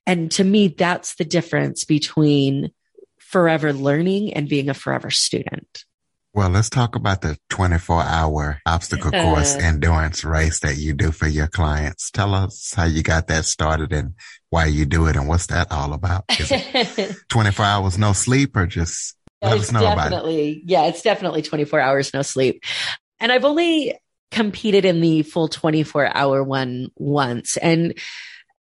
And 0.07 0.31
to 0.33 0.45
me, 0.45 0.69
that's 0.69 1.17
the 1.17 1.25
difference 1.25 1.85
between 1.85 2.71
forever 3.19 3.73
learning 3.73 4.33
and 4.35 4.49
being 4.49 4.69
a 4.69 4.75
forever 4.75 5.11
student. 5.11 5.85
Well, 6.37 6.50
let's 6.50 6.69
talk 6.69 6.97
about 6.97 7.23
the 7.23 7.38
24 7.49 8.02
hour 8.02 8.61
obstacle 8.66 9.11
course 9.11 9.55
endurance 9.55 10.23
race 10.23 10.61
that 10.61 10.76
you 10.76 10.93
do 10.93 11.11
for 11.11 11.26
your 11.26 11.47
clients. 11.47 12.11
Tell 12.11 12.35
us 12.35 12.75
how 12.76 12.85
you 12.85 13.02
got 13.02 13.28
that 13.28 13.47
started 13.47 13.90
and 13.90 14.12
why 14.50 14.66
you 14.66 14.85
do 14.85 15.07
it 15.07 15.16
and 15.16 15.28
what's 15.28 15.47
that 15.47 15.73
all 15.73 15.95
about? 15.95 16.25
Is 16.38 16.52
it 16.52 17.16
24 17.31 17.64
hours 17.64 17.97
no 17.97 18.12
sleep 18.12 18.55
or 18.55 18.66
just 18.66 19.16
let 19.40 19.57
it's 19.57 19.69
us 19.69 19.73
know 19.73 19.81
definitely, 19.81 20.50
about 20.50 20.57
it? 20.59 20.62
Yeah, 20.66 20.87
it's 20.88 21.00
definitely 21.00 21.40
24 21.40 21.81
hours 21.81 22.12
no 22.12 22.21
sleep. 22.21 22.62
And 23.19 23.33
I've 23.33 23.47
only 23.47 23.95
competed 24.31 24.85
in 24.85 25.00
the 25.00 25.23
full 25.23 25.49
24 25.49 26.14
hour 26.14 26.45
one 26.45 26.88
once 26.97 27.57
and 27.57 27.99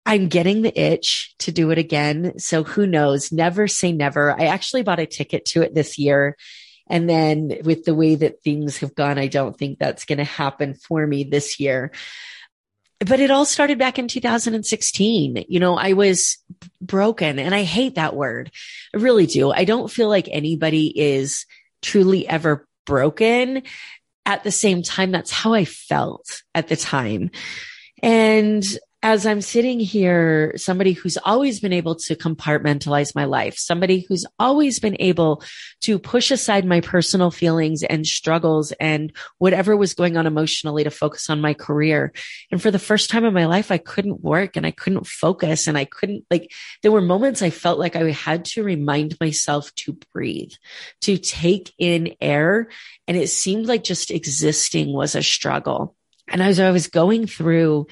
I'm 0.05 0.29
getting 0.29 0.61
the 0.61 0.79
itch 0.79 1.35
to 1.39 1.51
do 1.51 1.71
it 1.71 1.77
again. 1.77 2.39
So 2.39 2.63
who 2.63 2.87
knows? 2.87 3.33
Never 3.33 3.67
say 3.67 3.91
never. 3.91 4.31
I 4.31 4.45
actually 4.45 4.83
bought 4.83 4.99
a 4.99 5.05
ticket 5.05 5.43
to 5.47 5.61
it 5.61 5.75
this 5.75 5.97
year 5.97 6.37
and 6.87 7.09
then 7.09 7.57
with 7.63 7.85
the 7.85 7.95
way 7.95 8.15
that 8.15 8.43
things 8.43 8.77
have 8.77 8.95
gone, 8.95 9.17
I 9.17 9.27
don't 9.27 9.57
think 9.57 9.79
that's 9.79 10.05
going 10.05 10.19
to 10.19 10.23
happen 10.23 10.73
for 10.73 11.05
me 11.05 11.23
this 11.23 11.59
year. 11.59 11.91
But 12.99 13.19
it 13.19 13.31
all 13.31 13.45
started 13.45 13.77
back 13.77 13.99
in 13.99 14.07
2016. 14.07 15.45
You 15.49 15.59
know, 15.59 15.77
I 15.77 15.93
was 15.93 16.37
broken 16.81 17.39
and 17.39 17.53
I 17.53 17.63
hate 17.63 17.95
that 17.95 18.15
word. 18.15 18.51
I 18.93 18.97
really 18.97 19.25
do. 19.25 19.51
I 19.51 19.65
don't 19.65 19.91
feel 19.91 20.07
like 20.07 20.29
anybody 20.31 20.97
is 20.97 21.45
truly 21.81 22.27
ever 22.27 22.67
broken. 22.85 23.63
At 24.25 24.43
the 24.43 24.51
same 24.51 24.81
time, 24.81 25.11
that's 25.11 25.31
how 25.31 25.53
I 25.53 25.65
felt 25.65 26.43
at 26.55 26.67
the 26.67 26.75
time. 26.75 27.31
And 28.01 28.65
as 29.05 29.27
I'm 29.27 29.41
sitting 29.41 29.79
here, 29.79 30.53
somebody 30.55 30.93
who's 30.93 31.15
always 31.15 31.59
been 31.59 31.71
able 31.71 31.93
to 31.93 32.15
compartmentalize 32.15 33.13
my 33.13 33.25
life, 33.25 33.55
somebody 33.55 34.03
who's 34.09 34.25
always 34.39 34.79
been 34.79 34.97
able 34.99 35.43
to 35.81 35.99
push 35.99 36.31
aside 36.31 36.65
my 36.65 36.81
personal 36.81 37.29
feelings 37.29 37.83
and 37.83 38.07
struggles 38.07 38.71
and 38.79 39.13
whatever 39.37 39.77
was 39.77 39.93
going 39.93 40.17
on 40.17 40.25
emotionally 40.25 40.83
to 40.83 40.89
focus 40.89 41.29
on 41.29 41.39
my 41.39 41.53
career. 41.53 42.13
And 42.49 42.59
for 42.59 42.71
the 42.71 42.79
first 42.79 43.11
time 43.11 43.25
in 43.25 43.33
my 43.35 43.45
life, 43.45 43.69
I 43.69 43.77
couldn't 43.77 44.23
work 44.23 44.55
and 44.55 44.65
I 44.65 44.71
couldn't 44.71 45.05
focus 45.05 45.67
and 45.67 45.77
I 45.77 45.85
couldn't 45.85 46.25
like, 46.31 46.51
there 46.81 46.91
were 46.91 46.99
moments 46.99 47.43
I 47.43 47.51
felt 47.51 47.77
like 47.77 47.95
I 47.95 48.09
had 48.09 48.43
to 48.45 48.63
remind 48.63 49.19
myself 49.21 49.71
to 49.75 49.99
breathe, 50.13 50.53
to 51.01 51.19
take 51.19 51.71
in 51.77 52.15
air. 52.21 52.69
And 53.07 53.15
it 53.17 53.29
seemed 53.29 53.67
like 53.67 53.83
just 53.83 54.09
existing 54.09 54.93
was 54.93 55.13
a 55.13 55.21
struggle. 55.21 55.95
And 56.27 56.41
as 56.41 56.59
I 56.59 56.71
was 56.71 56.87
going 56.87 57.27
through 57.27 57.85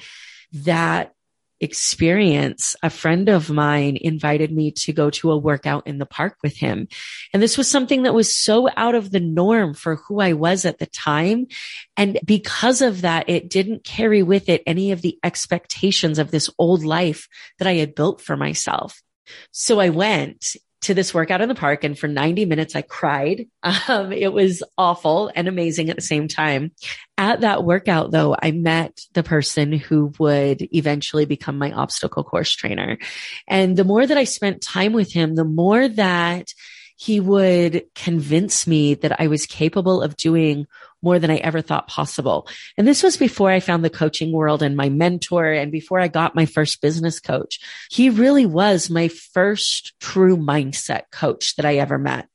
that 0.54 1.12
experience, 1.60 2.76
a 2.82 2.90
friend 2.90 3.28
of 3.28 3.50
mine 3.50 3.96
invited 4.00 4.52
me 4.52 4.70
to 4.70 4.92
go 4.92 5.08
to 5.08 5.30
a 5.30 5.38
workout 5.38 5.86
in 5.86 5.98
the 5.98 6.06
park 6.06 6.36
with 6.42 6.56
him. 6.56 6.88
And 7.32 7.42
this 7.42 7.56
was 7.56 7.70
something 7.70 8.02
that 8.02 8.14
was 8.14 8.34
so 8.34 8.68
out 8.76 8.94
of 8.94 9.10
the 9.10 9.20
norm 9.20 9.72
for 9.72 9.96
who 9.96 10.20
I 10.20 10.32
was 10.32 10.64
at 10.64 10.78
the 10.78 10.86
time. 10.86 11.46
And 11.96 12.18
because 12.24 12.82
of 12.82 13.02
that, 13.02 13.28
it 13.28 13.48
didn't 13.48 13.84
carry 13.84 14.22
with 14.22 14.48
it 14.48 14.62
any 14.66 14.92
of 14.92 15.02
the 15.02 15.18
expectations 15.22 16.18
of 16.18 16.30
this 16.30 16.50
old 16.58 16.84
life 16.84 17.28
that 17.58 17.68
I 17.68 17.74
had 17.74 17.94
built 17.94 18.20
for 18.20 18.36
myself. 18.36 19.02
So 19.52 19.80
I 19.80 19.88
went 19.88 20.56
to 20.84 20.94
this 20.94 21.14
workout 21.14 21.40
in 21.40 21.48
the 21.48 21.54
park. 21.54 21.82
And 21.82 21.98
for 21.98 22.08
90 22.08 22.44
minutes, 22.44 22.76
I 22.76 22.82
cried. 22.82 23.46
Um, 23.88 24.12
it 24.12 24.32
was 24.32 24.62
awful 24.78 25.30
and 25.34 25.48
amazing 25.48 25.90
at 25.90 25.96
the 25.96 26.02
same 26.02 26.28
time. 26.28 26.72
At 27.18 27.40
that 27.40 27.64
workout, 27.64 28.10
though, 28.10 28.36
I 28.40 28.50
met 28.50 29.00
the 29.14 29.22
person 29.22 29.72
who 29.72 30.12
would 30.18 30.68
eventually 30.74 31.24
become 31.24 31.58
my 31.58 31.72
obstacle 31.72 32.24
course 32.24 32.50
trainer. 32.50 32.98
And 33.48 33.76
the 33.76 33.84
more 33.84 34.06
that 34.06 34.18
I 34.18 34.24
spent 34.24 34.62
time 34.62 34.92
with 34.92 35.12
him, 35.12 35.34
the 35.34 35.44
more 35.44 35.88
that 35.88 36.48
he 36.96 37.20
would 37.20 37.84
convince 37.94 38.66
me 38.66 38.94
that 38.94 39.20
I 39.20 39.26
was 39.26 39.46
capable 39.46 40.02
of 40.02 40.16
doing 40.16 40.66
more 41.04 41.18
than 41.18 41.30
I 41.30 41.36
ever 41.36 41.60
thought 41.60 41.86
possible. 41.86 42.48
And 42.76 42.88
this 42.88 43.02
was 43.02 43.16
before 43.16 43.50
I 43.50 43.60
found 43.60 43.84
the 43.84 43.90
coaching 43.90 44.32
world 44.32 44.62
and 44.62 44.76
my 44.76 44.88
mentor 44.88 45.52
and 45.52 45.70
before 45.70 46.00
I 46.00 46.08
got 46.08 46.34
my 46.34 46.46
first 46.46 46.80
business 46.80 47.20
coach. 47.20 47.60
He 47.90 48.10
really 48.10 48.46
was 48.46 48.90
my 48.90 49.08
first 49.08 49.92
true 50.00 50.36
mindset 50.36 51.02
coach 51.12 51.54
that 51.56 51.66
I 51.66 51.76
ever 51.76 51.98
met. 51.98 52.26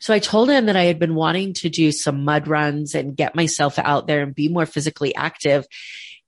So 0.00 0.14
I 0.14 0.18
told 0.18 0.48
him 0.48 0.66
that 0.66 0.76
I 0.76 0.84
had 0.84 0.98
been 0.98 1.14
wanting 1.14 1.52
to 1.54 1.68
do 1.68 1.92
some 1.92 2.24
mud 2.24 2.48
runs 2.48 2.94
and 2.94 3.16
get 3.16 3.34
myself 3.34 3.78
out 3.78 4.06
there 4.06 4.22
and 4.22 4.34
be 4.34 4.48
more 4.48 4.66
physically 4.66 5.14
active. 5.14 5.66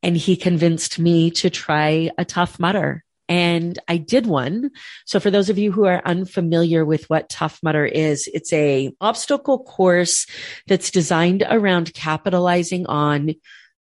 And 0.03 0.17
he 0.17 0.37
convinced 0.37 0.99
me 0.99 1.31
to 1.33 1.51
try 1.51 2.11
a 2.19 2.25
Tough 2.25 2.59
Mudder 2.59 3.05
and 3.31 3.79
I 3.87 3.97
did 3.97 4.27
one. 4.27 4.73
So 5.07 5.21
for 5.21 5.31
those 5.31 5.49
of 5.49 5.57
you 5.57 5.71
who 5.71 5.87
are 5.87 6.03
unfamiliar 6.05 6.85
with 6.85 7.09
what 7.09 7.29
Tough 7.29 7.61
Mudder 7.63 7.87
is, 7.87 8.29
it's 8.35 8.53
a 8.53 8.93
obstacle 9.01 9.63
course 9.63 10.27
that's 10.67 10.91
designed 10.91 11.45
around 11.49 11.95
capitalizing 11.95 12.87
on 12.87 13.37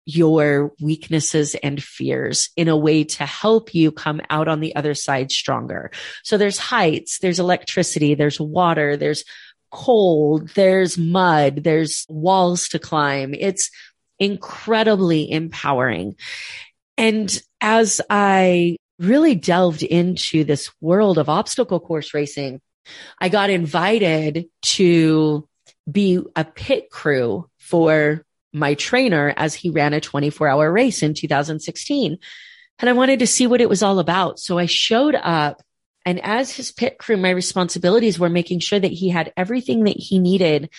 your 0.05 0.73
weaknesses 0.81 1.55
and 1.63 1.83
fears 1.83 2.51
in 2.57 2.69
a 2.69 2.77
way 2.77 3.05
to 3.05 3.25
help 3.25 3.75
you 3.75 3.91
come 3.91 4.21
out 4.29 4.49
on 4.49 4.61
the 4.61 4.77
other 4.77 4.95
side 4.95 5.33
stronger. 5.33 5.91
So 6.25 6.37
there's 6.37 6.59
heights, 6.59 7.19
there's 7.19 7.41
electricity, 7.41 8.15
there's 8.15 8.39
water, 8.39 8.99
there's 8.99 9.25
cold, 9.71 10.51
there's 10.51 10.99
mud, 10.99 11.65
there's 11.65 12.05
walls 12.09 12.69
to 12.69 12.79
climb. 12.79 13.35
It's 13.35 13.71
incredibly 14.19 15.31
empowering. 15.31 16.17
And 16.99 17.41
as 17.61 18.01
I 18.11 18.77
really 18.99 19.35
delved 19.35 19.83
into 19.83 20.45
this 20.45 20.71
world 20.81 21.19
of 21.19 21.29
obstacle 21.29 21.81
course 21.81 22.15
racing, 22.15 22.61
I 23.21 23.29
got 23.29 23.51
invited 23.51 24.47
to 24.63 25.49
be 25.91 26.21
a 26.35 26.45
pit 26.45 26.91
crew 26.91 27.49
for 27.59 28.25
my 28.53 28.75
trainer 28.75 29.33
as 29.37 29.55
he 29.55 29.71
ran 29.71 29.95
a 29.95 30.01
24 30.01 30.49
hour 30.49 30.71
race 30.71 31.03
in 31.03 31.15
2016. 31.15 32.19
And 32.81 32.89
I 32.89 32.93
wanted 32.93 33.19
to 33.21 33.27
see 33.27 33.47
what 33.47 33.61
it 33.61 33.69
was 33.69 33.83
all 33.83 33.99
about. 33.99 34.39
So 34.39 34.59
I 34.59 34.67
showed 34.67 35.15
up 35.15 35.63
and 36.09 36.25
as 36.25 36.51
his 36.51 36.73
pit 36.73 36.97
crew, 36.97 37.19
my 37.19 37.29
responsibilities 37.29 38.19
were 38.19 38.31
making 38.31 38.61
sure 38.61 38.81
that 38.81 38.93
he 38.93 39.11
had 39.11 39.31
everything 39.37 39.85
that 39.85 39.99
he 39.99 40.19
needed 40.19 40.71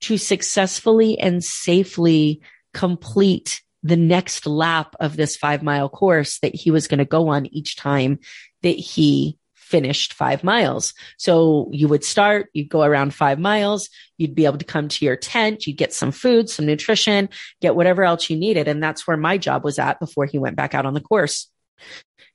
to 0.00 0.16
successfully 0.16 1.18
and 1.18 1.44
safely 1.44 2.40
complete 2.72 3.62
the 3.82 3.96
next 3.96 4.46
lap 4.46 4.96
of 5.00 5.16
this 5.16 5.36
five 5.36 5.62
mile 5.62 5.88
course 5.88 6.38
that 6.40 6.54
he 6.54 6.70
was 6.70 6.88
going 6.88 6.98
to 6.98 7.04
go 7.04 7.28
on 7.28 7.46
each 7.46 7.76
time 7.76 8.18
that 8.62 8.76
he 8.76 9.38
finished 9.54 10.14
five 10.14 10.42
miles. 10.42 10.94
So 11.18 11.68
you 11.72 11.88
would 11.88 12.02
start, 12.02 12.48
you'd 12.54 12.70
go 12.70 12.82
around 12.82 13.12
five 13.12 13.38
miles, 13.38 13.90
you'd 14.16 14.34
be 14.34 14.46
able 14.46 14.58
to 14.58 14.64
come 14.64 14.88
to 14.88 15.04
your 15.04 15.16
tent, 15.16 15.66
you'd 15.66 15.76
get 15.76 15.92
some 15.92 16.10
food, 16.10 16.48
some 16.48 16.64
nutrition, 16.64 17.28
get 17.60 17.76
whatever 17.76 18.02
else 18.02 18.30
you 18.30 18.36
needed. 18.36 18.66
And 18.66 18.82
that's 18.82 19.06
where 19.06 19.18
my 19.18 19.36
job 19.36 19.64
was 19.64 19.78
at 19.78 20.00
before 20.00 20.24
he 20.24 20.38
went 20.38 20.56
back 20.56 20.74
out 20.74 20.86
on 20.86 20.94
the 20.94 21.02
course. 21.02 21.48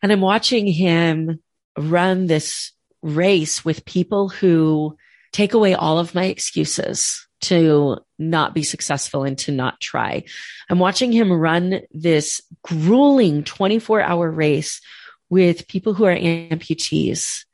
And 0.03 0.11
I'm 0.11 0.21
watching 0.21 0.67
him 0.67 1.41
run 1.75 2.27
this 2.27 2.71
race 3.01 3.65
with 3.65 3.85
people 3.85 4.29
who 4.29 4.95
take 5.31 5.53
away 5.53 5.73
all 5.73 5.97
of 5.97 6.13
my 6.13 6.25
excuses 6.25 7.27
to 7.43 7.97
not 8.17 8.53
be 8.53 8.63
successful 8.63 9.23
and 9.23 9.37
to 9.39 9.51
not 9.51 9.79
try. 9.79 10.23
I'm 10.69 10.79
watching 10.79 11.11
him 11.11 11.31
run 11.31 11.81
this 11.91 12.41
grueling 12.63 13.43
24 13.43 14.01
hour 14.01 14.29
race 14.29 14.81
with 15.29 15.67
people 15.67 15.93
who 15.93 16.05
are 16.05 16.15
amputees 16.15 17.45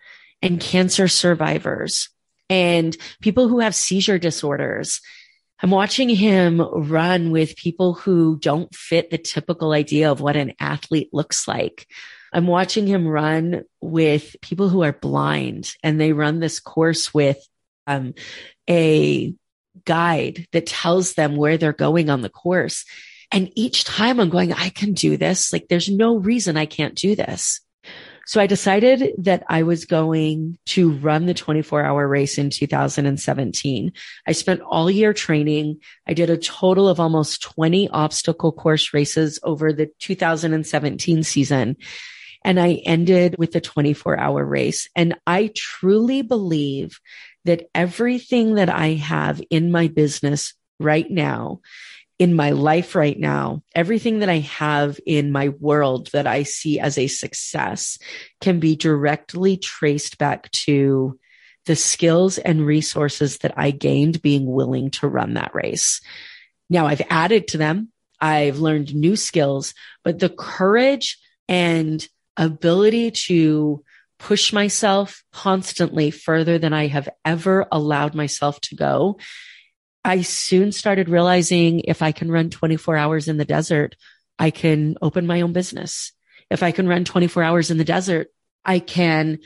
and 0.41 0.59
cancer 0.59 1.07
survivors 1.07 2.09
and 2.49 2.95
people 3.21 3.47
who 3.47 3.59
have 3.59 3.75
seizure 3.75 4.19
disorders. 4.19 5.01
I'm 5.61 5.71
watching 5.71 6.09
him 6.09 6.61
run 6.61 7.31
with 7.31 7.55
people 7.55 7.93
who 7.93 8.37
don't 8.39 8.73
fit 8.73 9.09
the 9.09 9.17
typical 9.17 9.71
idea 9.71 10.11
of 10.11 10.21
what 10.21 10.37
an 10.37 10.53
athlete 10.59 11.09
looks 11.11 11.47
like. 11.47 11.87
I'm 12.31 12.47
watching 12.47 12.87
him 12.87 13.07
run 13.07 13.63
with 13.81 14.35
people 14.41 14.69
who 14.69 14.83
are 14.83 14.93
blind 14.93 15.71
and 15.83 15.99
they 15.99 16.13
run 16.13 16.39
this 16.39 16.59
course 16.59 17.13
with 17.13 17.37
um, 17.87 18.13
a 18.69 19.33
guide 19.89 20.45
that 20.51 20.67
tells 20.67 21.13
them 21.13 21.35
where 21.35 21.57
they're 21.57 21.73
going 21.73 22.11
on 22.11 22.21
the 22.21 22.29
course. 22.29 22.85
And 23.31 23.51
each 23.55 23.85
time 23.85 24.19
I'm 24.19 24.29
going, 24.29 24.53
I 24.53 24.69
can 24.69 24.93
do 24.93 25.17
this. 25.17 25.51
Like 25.51 25.67
there's 25.67 25.89
no 25.89 26.17
reason 26.17 26.57
I 26.57 26.67
can't 26.67 26.93
do 26.93 27.15
this. 27.15 27.59
So 28.27 28.39
I 28.39 28.45
decided 28.45 29.15
that 29.17 29.43
I 29.49 29.63
was 29.63 29.85
going 29.85 30.59
to 30.67 30.91
run 30.91 31.25
the 31.25 31.33
24 31.33 31.83
hour 31.83 32.07
race 32.07 32.37
in 32.37 32.51
2017. 32.51 33.91
I 34.27 34.31
spent 34.33 34.61
all 34.61 34.91
year 34.91 35.13
training. 35.13 35.79
I 36.07 36.13
did 36.13 36.29
a 36.29 36.37
total 36.37 36.87
of 36.87 36.99
almost 36.99 37.41
20 37.41 37.89
obstacle 37.89 38.51
course 38.51 38.93
races 38.93 39.39
over 39.41 39.73
the 39.73 39.89
2017 39.97 41.23
season. 41.23 41.77
And 42.45 42.59
I 42.59 42.73
ended 42.85 43.35
with 43.39 43.51
the 43.51 43.61
24 43.61 44.19
hour 44.19 44.45
race. 44.45 44.87
And 44.95 45.15
I 45.25 45.51
truly 45.55 46.21
believe 46.21 46.99
that 47.45 47.69
everything 47.73 48.55
that 48.55 48.69
I 48.69 48.93
have 48.93 49.41
in 49.49 49.71
my 49.71 49.87
business 49.87 50.53
right 50.79 51.09
now 51.09 51.61
in 52.19 52.33
my 52.33 52.51
life 52.51 52.95
right 52.95 53.17
now, 53.17 53.63
everything 53.73 54.19
that 54.19 54.29
I 54.29 54.39
have 54.39 54.99
in 55.05 55.31
my 55.31 55.49
world 55.49 56.09
that 56.11 56.27
I 56.27 56.43
see 56.43 56.77
as 56.77 56.97
a 56.97 57.07
success 57.07 57.97
can 58.41 58.59
be 58.59 58.75
directly 58.75 59.55
traced 59.55 60.17
back 60.17 60.51
to 60.51 61.17
the 61.65 61.77
skills 61.77 62.37
and 62.37 62.65
resources 62.65 63.37
that 63.39 63.53
I 63.57 63.71
gained 63.71 64.21
being 64.21 64.45
willing 64.45 64.91
to 64.91 65.07
run 65.07 65.35
that 65.35 65.55
race. 65.55 66.01
Now 66.69 66.87
I've 66.87 67.01
added 67.09 67.47
to 67.49 67.57
them. 67.57 67.89
I've 68.19 68.59
learned 68.59 68.93
new 68.93 69.15
skills, 69.15 69.73
but 70.03 70.19
the 70.19 70.29
courage 70.29 71.17
and 71.47 72.05
ability 72.35 73.11
to 73.11 73.83
push 74.19 74.53
myself 74.53 75.23
constantly 75.31 76.11
further 76.11 76.59
than 76.59 76.73
I 76.73 76.87
have 76.87 77.09
ever 77.25 77.65
allowed 77.71 78.13
myself 78.13 78.59
to 78.61 78.75
go 78.75 79.17
I 80.03 80.21
soon 80.21 80.71
started 80.71 81.09
realizing 81.09 81.81
if 81.81 82.01
I 82.01 82.11
can 82.11 82.31
run 82.31 82.49
24 82.49 82.95
hours 82.95 83.27
in 83.27 83.37
the 83.37 83.45
desert, 83.45 83.95
I 84.37 84.51
can 84.51 84.95
open 85.01 85.27
my 85.27 85.41
own 85.41 85.53
business. 85.53 86.13
If 86.49 86.63
I 86.63 86.71
can 86.71 86.87
run 86.87 87.05
24 87.05 87.43
hours 87.43 87.69
in 87.69 87.77
the 87.77 87.83
desert, 87.83 88.29
I 88.63 88.79
can 88.79 89.39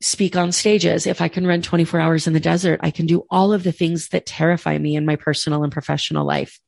speak 0.00 0.36
on 0.36 0.52
stages. 0.52 1.06
If 1.06 1.20
I 1.20 1.28
can 1.28 1.46
run 1.46 1.62
24 1.62 2.00
hours 2.00 2.26
in 2.26 2.32
the 2.32 2.40
desert, 2.40 2.80
I 2.82 2.90
can 2.90 3.06
do 3.06 3.24
all 3.30 3.52
of 3.52 3.62
the 3.62 3.72
things 3.72 4.08
that 4.08 4.26
terrify 4.26 4.76
me 4.76 4.94
in 4.94 5.06
my 5.06 5.16
personal 5.16 5.64
and 5.64 5.72
professional 5.72 6.26
life. 6.26 6.60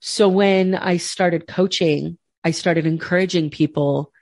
So 0.00 0.28
when 0.28 0.74
I 0.74 0.98
started 0.98 1.46
coaching, 1.46 2.18
I 2.44 2.50
started 2.50 2.86
encouraging 2.86 3.50
people 3.50 4.12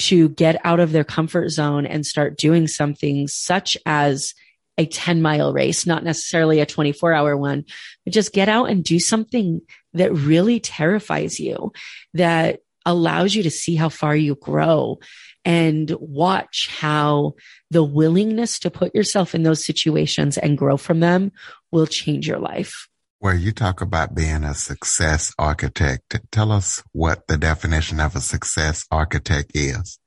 to 0.00 0.30
get 0.30 0.60
out 0.64 0.80
of 0.80 0.92
their 0.92 1.04
comfort 1.04 1.50
zone 1.50 1.86
and 1.86 2.06
start 2.06 2.38
doing 2.38 2.66
something 2.66 3.28
such 3.28 3.76
as 3.84 4.34
a 4.78 4.86
10 4.86 5.20
mile 5.20 5.52
race, 5.52 5.84
not 5.84 6.02
necessarily 6.02 6.60
a 6.60 6.66
24 6.66 7.12
hour 7.12 7.36
one, 7.36 7.64
but 8.04 8.14
just 8.14 8.32
get 8.32 8.48
out 8.48 8.70
and 8.70 8.82
do 8.82 8.98
something 8.98 9.60
that 9.92 10.12
really 10.12 10.58
terrifies 10.58 11.38
you, 11.38 11.72
that 12.14 12.60
allows 12.86 13.34
you 13.34 13.42
to 13.42 13.50
see 13.50 13.76
how 13.76 13.90
far 13.90 14.16
you 14.16 14.36
grow 14.36 14.98
and 15.44 15.90
watch 16.00 16.70
how 16.70 17.34
the 17.70 17.84
willingness 17.84 18.58
to 18.60 18.70
put 18.70 18.94
yourself 18.94 19.34
in 19.34 19.42
those 19.42 19.64
situations 19.64 20.38
and 20.38 20.56
grow 20.56 20.78
from 20.78 21.00
them 21.00 21.30
will 21.70 21.86
change 21.86 22.26
your 22.26 22.38
life. 22.38 22.88
Well, 23.22 23.36
you 23.36 23.52
talk 23.52 23.82
about 23.82 24.14
being 24.14 24.44
a 24.44 24.54
success 24.54 25.34
architect. 25.38 26.18
Tell 26.30 26.50
us 26.50 26.82
what 26.92 27.26
the 27.26 27.36
definition 27.36 28.00
of 28.00 28.16
a 28.16 28.20
success 28.20 28.86
architect 28.90 29.52
is. 29.54 29.98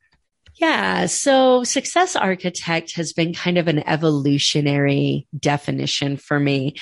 Yeah. 0.56 1.08
So 1.08 1.63
success 1.63 2.15
architect 2.15 2.95
has 2.95 3.13
been 3.13 3.34
kind 3.34 3.58
of 3.58 3.67
an 3.67 3.88
evolutionary 3.88 5.28
definition 5.38 6.17
for 6.17 6.39
me. 6.39 6.76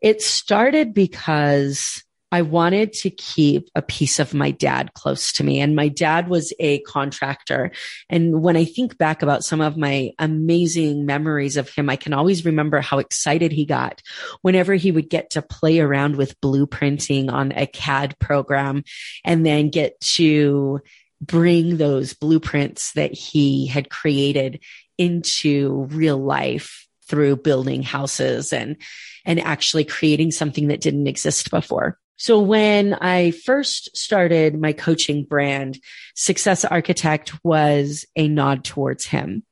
It 0.00 0.22
started 0.22 0.94
because 0.94 2.03
I 2.34 2.42
wanted 2.42 2.92
to 2.94 3.10
keep 3.10 3.70
a 3.76 3.80
piece 3.80 4.18
of 4.18 4.34
my 4.34 4.50
dad 4.50 4.92
close 4.94 5.32
to 5.34 5.44
me. 5.44 5.60
And 5.60 5.76
my 5.76 5.86
dad 5.86 6.28
was 6.28 6.52
a 6.58 6.80
contractor. 6.80 7.70
And 8.10 8.42
when 8.42 8.56
I 8.56 8.64
think 8.64 8.98
back 8.98 9.22
about 9.22 9.44
some 9.44 9.60
of 9.60 9.76
my 9.76 10.10
amazing 10.18 11.06
memories 11.06 11.56
of 11.56 11.72
him, 11.72 11.88
I 11.88 11.94
can 11.94 12.12
always 12.12 12.44
remember 12.44 12.80
how 12.80 12.98
excited 12.98 13.52
he 13.52 13.64
got 13.64 14.02
whenever 14.42 14.74
he 14.74 14.90
would 14.90 15.08
get 15.08 15.30
to 15.30 15.42
play 15.42 15.78
around 15.78 16.16
with 16.16 16.40
blueprinting 16.40 17.30
on 17.30 17.52
a 17.52 17.68
CAD 17.68 18.18
program 18.18 18.82
and 19.24 19.46
then 19.46 19.70
get 19.70 20.00
to 20.16 20.80
bring 21.20 21.76
those 21.76 22.14
blueprints 22.14 22.94
that 22.94 23.14
he 23.14 23.68
had 23.68 23.90
created 23.90 24.58
into 24.98 25.84
real 25.92 26.18
life 26.18 26.88
through 27.06 27.36
building 27.36 27.84
houses 27.84 28.52
and 28.52 28.76
and 29.24 29.38
actually 29.38 29.84
creating 29.84 30.32
something 30.32 30.66
that 30.66 30.80
didn't 30.80 31.06
exist 31.06 31.52
before. 31.52 31.96
So 32.16 32.38
when 32.38 32.94
I 32.94 33.32
first 33.32 33.96
started 33.96 34.60
my 34.60 34.72
coaching 34.72 35.24
brand, 35.24 35.78
Success 36.14 36.64
Architect 36.64 37.32
was 37.44 38.04
a 38.16 38.28
nod 38.28 38.64
towards 38.64 39.06
him. 39.06 39.44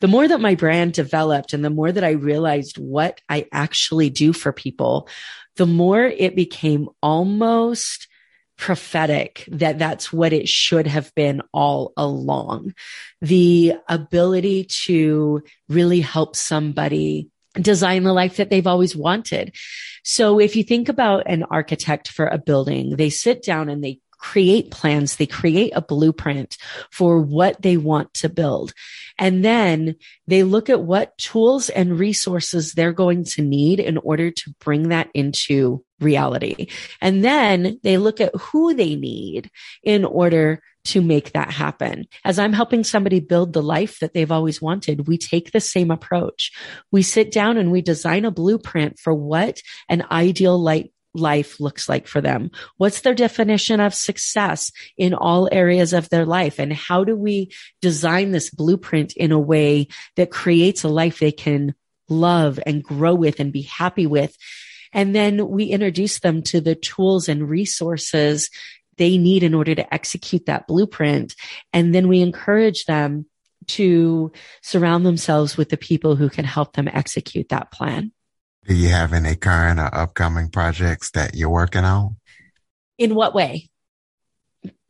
The 0.00 0.08
more 0.08 0.26
that 0.26 0.40
my 0.40 0.54
brand 0.54 0.92
developed 0.92 1.52
and 1.52 1.64
the 1.64 1.70
more 1.70 1.90
that 1.90 2.04
I 2.04 2.10
realized 2.10 2.78
what 2.78 3.20
I 3.28 3.46
actually 3.52 4.10
do 4.10 4.32
for 4.32 4.52
people, 4.52 5.08
the 5.56 5.66
more 5.66 6.04
it 6.04 6.36
became 6.36 6.88
almost 7.02 8.08
prophetic 8.56 9.46
that 9.48 9.78
that's 9.78 10.12
what 10.12 10.32
it 10.32 10.48
should 10.48 10.86
have 10.86 11.14
been 11.14 11.42
all 11.52 11.92
along. 11.96 12.74
The 13.20 13.74
ability 13.88 14.68
to 14.84 15.42
really 15.68 16.00
help 16.00 16.36
somebody 16.36 17.28
design 17.60 18.04
the 18.04 18.12
life 18.12 18.36
that 18.36 18.50
they've 18.50 18.66
always 18.66 18.96
wanted. 18.96 19.54
So 20.04 20.38
if 20.38 20.56
you 20.56 20.62
think 20.62 20.88
about 20.88 21.24
an 21.26 21.42
architect 21.44 22.08
for 22.08 22.26
a 22.26 22.38
building, 22.38 22.96
they 22.96 23.10
sit 23.10 23.42
down 23.42 23.68
and 23.68 23.82
they 23.82 24.00
create 24.18 24.70
plans. 24.70 25.16
They 25.16 25.26
create 25.26 25.72
a 25.74 25.82
blueprint 25.82 26.56
for 26.90 27.20
what 27.20 27.62
they 27.62 27.76
want 27.76 28.14
to 28.14 28.28
build. 28.28 28.72
And 29.18 29.44
then 29.44 29.96
they 30.26 30.42
look 30.42 30.70
at 30.70 30.82
what 30.82 31.16
tools 31.18 31.68
and 31.68 31.98
resources 31.98 32.72
they're 32.72 32.92
going 32.92 33.24
to 33.24 33.42
need 33.42 33.80
in 33.80 33.98
order 33.98 34.30
to 34.30 34.54
bring 34.60 34.88
that 34.88 35.08
into 35.14 35.84
reality. 36.00 36.68
And 37.00 37.24
then 37.24 37.78
they 37.82 37.98
look 37.98 38.20
at 38.20 38.34
who 38.34 38.74
they 38.74 38.96
need 38.96 39.50
in 39.82 40.04
order 40.04 40.62
to 40.86 41.00
make 41.00 41.32
that 41.32 41.50
happen. 41.50 42.06
As 42.24 42.38
I'm 42.38 42.52
helping 42.52 42.84
somebody 42.84 43.20
build 43.20 43.52
the 43.52 43.62
life 43.62 43.98
that 44.00 44.14
they've 44.14 44.32
always 44.32 44.60
wanted, 44.62 45.06
we 45.06 45.18
take 45.18 45.52
the 45.52 45.60
same 45.60 45.90
approach. 45.90 46.52
We 46.90 47.02
sit 47.02 47.30
down 47.30 47.56
and 47.56 47.70
we 47.70 47.82
design 47.82 48.24
a 48.24 48.30
blueprint 48.30 48.98
for 48.98 49.14
what 49.14 49.60
an 49.88 50.04
ideal 50.10 50.58
life 50.58 50.86
life 51.14 51.60
looks 51.60 51.88
like 51.88 52.06
for 52.06 52.20
them. 52.20 52.50
What's 52.76 53.00
their 53.00 53.14
definition 53.14 53.80
of 53.80 53.94
success 53.94 54.70
in 54.96 55.14
all 55.14 55.48
areas 55.50 55.92
of 55.92 56.08
their 56.10 56.26
life? 56.26 56.58
And 56.58 56.72
how 56.72 57.04
do 57.04 57.16
we 57.16 57.52
design 57.80 58.32
this 58.32 58.50
blueprint 58.50 59.14
in 59.16 59.32
a 59.32 59.38
way 59.38 59.88
that 60.16 60.30
creates 60.30 60.84
a 60.84 60.88
life 60.88 61.18
they 61.18 61.32
can 61.32 61.74
love 62.08 62.60
and 62.66 62.82
grow 62.82 63.14
with 63.14 63.40
and 63.40 63.52
be 63.52 63.62
happy 63.62 64.06
with? 64.06 64.36
And 64.92 65.14
then 65.14 65.48
we 65.48 65.64
introduce 65.64 66.20
them 66.20 66.42
to 66.44 66.60
the 66.60 66.74
tools 66.74 67.28
and 67.28 67.48
resources 67.48 68.50
they 68.98 69.18
need 69.18 69.42
in 69.42 69.54
order 69.54 69.74
to 69.74 69.94
execute 69.94 70.46
that 70.46 70.66
blueprint. 70.66 71.34
And 71.72 71.94
then 71.94 72.08
we 72.08 72.20
encourage 72.20 72.84
them 72.84 73.26
to 73.68 74.32
surround 74.62 75.04
themselves 75.04 75.56
with 75.56 75.68
the 75.68 75.76
people 75.76 76.16
who 76.16 76.28
can 76.28 76.44
help 76.44 76.74
them 76.74 76.88
execute 76.88 77.48
that 77.48 77.70
plan. 77.72 78.12
Do 78.66 78.74
you 78.74 78.88
have 78.88 79.12
any 79.12 79.36
current 79.36 79.78
or 79.78 79.94
upcoming 79.94 80.50
projects 80.50 81.10
that 81.12 81.34
you're 81.34 81.50
working 81.50 81.84
on? 81.84 82.16
In 82.98 83.14
what 83.14 83.34
way? 83.34 83.70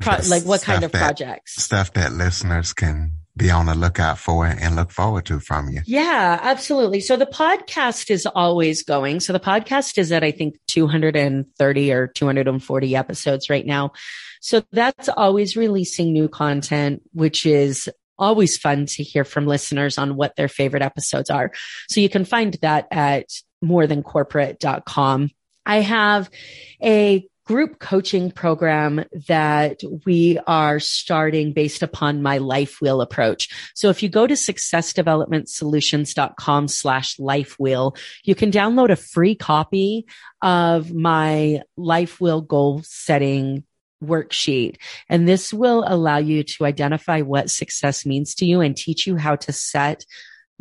Pro- 0.00 0.18
like 0.28 0.44
what 0.44 0.62
kind 0.62 0.84
of 0.84 0.92
that, 0.92 0.98
projects? 0.98 1.62
Stuff 1.62 1.92
that 1.94 2.12
listeners 2.12 2.72
can 2.72 3.15
be 3.36 3.50
on 3.50 3.66
the 3.66 3.74
lookout 3.74 4.18
for 4.18 4.46
and 4.46 4.76
look 4.76 4.90
forward 4.90 5.26
to 5.26 5.38
from 5.40 5.68
you. 5.68 5.82
Yeah, 5.86 6.38
absolutely. 6.42 7.00
So 7.00 7.16
the 7.16 7.26
podcast 7.26 8.10
is 8.10 8.26
always 8.26 8.82
going. 8.82 9.20
So 9.20 9.32
the 9.32 9.40
podcast 9.40 9.98
is 9.98 10.10
at, 10.10 10.24
I 10.24 10.30
think, 10.30 10.58
230 10.68 11.92
or 11.92 12.06
240 12.06 12.96
episodes 12.96 13.50
right 13.50 13.66
now. 13.66 13.92
So 14.40 14.62
that's 14.72 15.08
always 15.08 15.56
releasing 15.56 16.12
new 16.12 16.28
content, 16.28 17.02
which 17.12 17.44
is 17.44 17.90
always 18.18 18.56
fun 18.56 18.86
to 18.86 19.02
hear 19.02 19.24
from 19.24 19.46
listeners 19.46 19.98
on 19.98 20.16
what 20.16 20.36
their 20.36 20.48
favorite 20.48 20.82
episodes 20.82 21.28
are. 21.28 21.52
So 21.88 22.00
you 22.00 22.08
can 22.08 22.24
find 22.24 22.54
that 22.62 22.86
at 22.90 23.26
morethancorporate.com. 23.62 25.30
I 25.66 25.80
have 25.80 26.30
a 26.82 27.28
group 27.46 27.78
coaching 27.78 28.30
program 28.30 29.04
that 29.28 29.80
we 30.04 30.38
are 30.46 30.78
starting 30.80 31.52
based 31.52 31.82
upon 31.82 32.22
my 32.22 32.38
life 32.38 32.80
wheel 32.80 33.00
approach. 33.00 33.48
So 33.74 33.88
if 33.88 34.02
you 34.02 34.08
go 34.08 34.26
to 34.26 34.34
successdevelopmentsolutions.com 34.34 36.68
slash 36.68 37.16
life 37.18 37.56
wheel, 37.58 37.94
you 38.24 38.34
can 38.34 38.50
download 38.50 38.90
a 38.90 38.96
free 38.96 39.36
copy 39.36 40.06
of 40.42 40.92
my 40.92 41.62
life 41.76 42.20
wheel 42.20 42.40
goal 42.40 42.82
setting 42.84 43.62
worksheet. 44.04 44.78
And 45.08 45.28
this 45.28 45.54
will 45.54 45.84
allow 45.86 46.18
you 46.18 46.42
to 46.42 46.66
identify 46.66 47.22
what 47.22 47.50
success 47.50 48.04
means 48.04 48.34
to 48.36 48.44
you 48.44 48.60
and 48.60 48.76
teach 48.76 49.06
you 49.06 49.16
how 49.16 49.36
to 49.36 49.52
set 49.52 50.04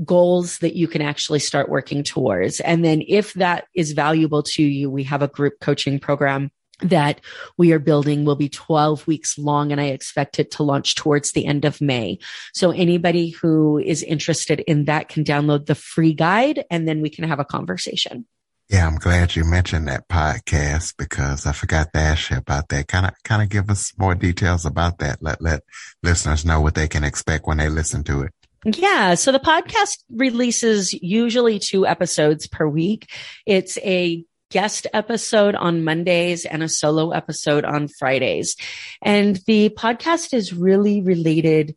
goals 0.04 0.58
that 0.60 0.76
you 0.76 0.88
can 0.88 1.02
actually 1.02 1.39
start 1.39 1.67
working 1.69 2.04
towards. 2.04 2.60
And 2.60 2.86
then 2.86 3.02
if 3.08 3.34
that 3.34 3.65
is 3.74 3.93
valuable 3.93 4.43
to 4.43 4.63
you, 4.63 4.91
we 4.91 5.06
have 5.06 5.21
a 5.21 5.28
group 5.28 5.54
coaching 5.62 6.00
program 6.00 6.52
that 6.82 7.22
we 7.58 7.72
are 7.72 7.80
building 7.80 8.26
will 8.26 8.36
be 8.36 8.50
12 8.50 9.08
weeks 9.08 9.38
long 9.38 9.72
and 9.72 9.80
I 9.80 9.86
expect 9.86 10.40
it 10.40 10.52
to 10.52 10.64
launch 10.64 10.96
towards 10.96 11.32
the 11.32 11.46
end 11.46 11.66
of 11.66 11.82
May. 11.82 12.20
So 12.54 12.72
anybody 12.72 13.30
who 13.30 13.78
is 13.78 14.04
interested 14.04 14.60
in 14.62 14.86
that 14.86 15.10
can 15.10 15.24
download 15.24 15.66
the 15.66 15.76
free 15.76 16.14
guide 16.14 16.66
and 16.70 16.88
then 16.88 17.02
we 17.02 17.10
can 17.10 17.28
have 17.28 17.40
a 17.40 17.46
conversation. 17.46 18.26
Yeah, 18.70 18.88
I'm 18.88 18.96
glad 18.96 19.36
you 19.36 19.46
mentioned 19.46 19.88
that 19.88 20.08
podcast 20.08 20.96
because 20.98 21.46
I 21.46 21.52
forgot 21.52 21.94
to 21.94 22.00
ask 22.00 22.32
you 22.32 22.38
about 22.38 22.70
that. 22.70 22.88
Kind 22.88 23.06
of, 23.06 23.14
kind 23.24 23.44
of 23.44 23.50
give 23.50 23.70
us 23.70 23.94
more 23.98 24.16
details 24.16 24.66
about 24.66 24.98
that. 25.00 25.22
Let, 25.22 25.40
let 25.40 25.62
listeners 26.02 26.46
know 26.46 26.62
what 26.62 26.74
they 26.74 26.88
can 26.88 27.04
expect 27.04 27.46
when 27.46 27.58
they 27.58 27.70
listen 27.70 28.04
to 28.06 28.24
it. 28.24 28.32
Yeah. 28.66 29.14
So 29.14 29.32
the 29.32 29.40
podcast 29.40 30.00
releases 30.10 30.94
usually 30.94 31.60
two 31.60 31.86
episodes 31.86 32.48
per 32.48 32.68
week. 32.68 33.12
It's 33.46 33.78
a 33.78 34.26
guest 34.52 34.88
episode 34.94 35.56
on 35.56 35.84
Mondays 35.84 36.46
and 36.46 36.64
a 36.64 36.70
solo 36.70 37.12
episode 37.12 37.66
on 37.66 37.88
Fridays. 37.88 38.56
And 39.02 39.38
the 39.48 39.70
podcast 39.70 40.34
is 40.34 40.54
really 40.54 41.02
related 41.02 41.76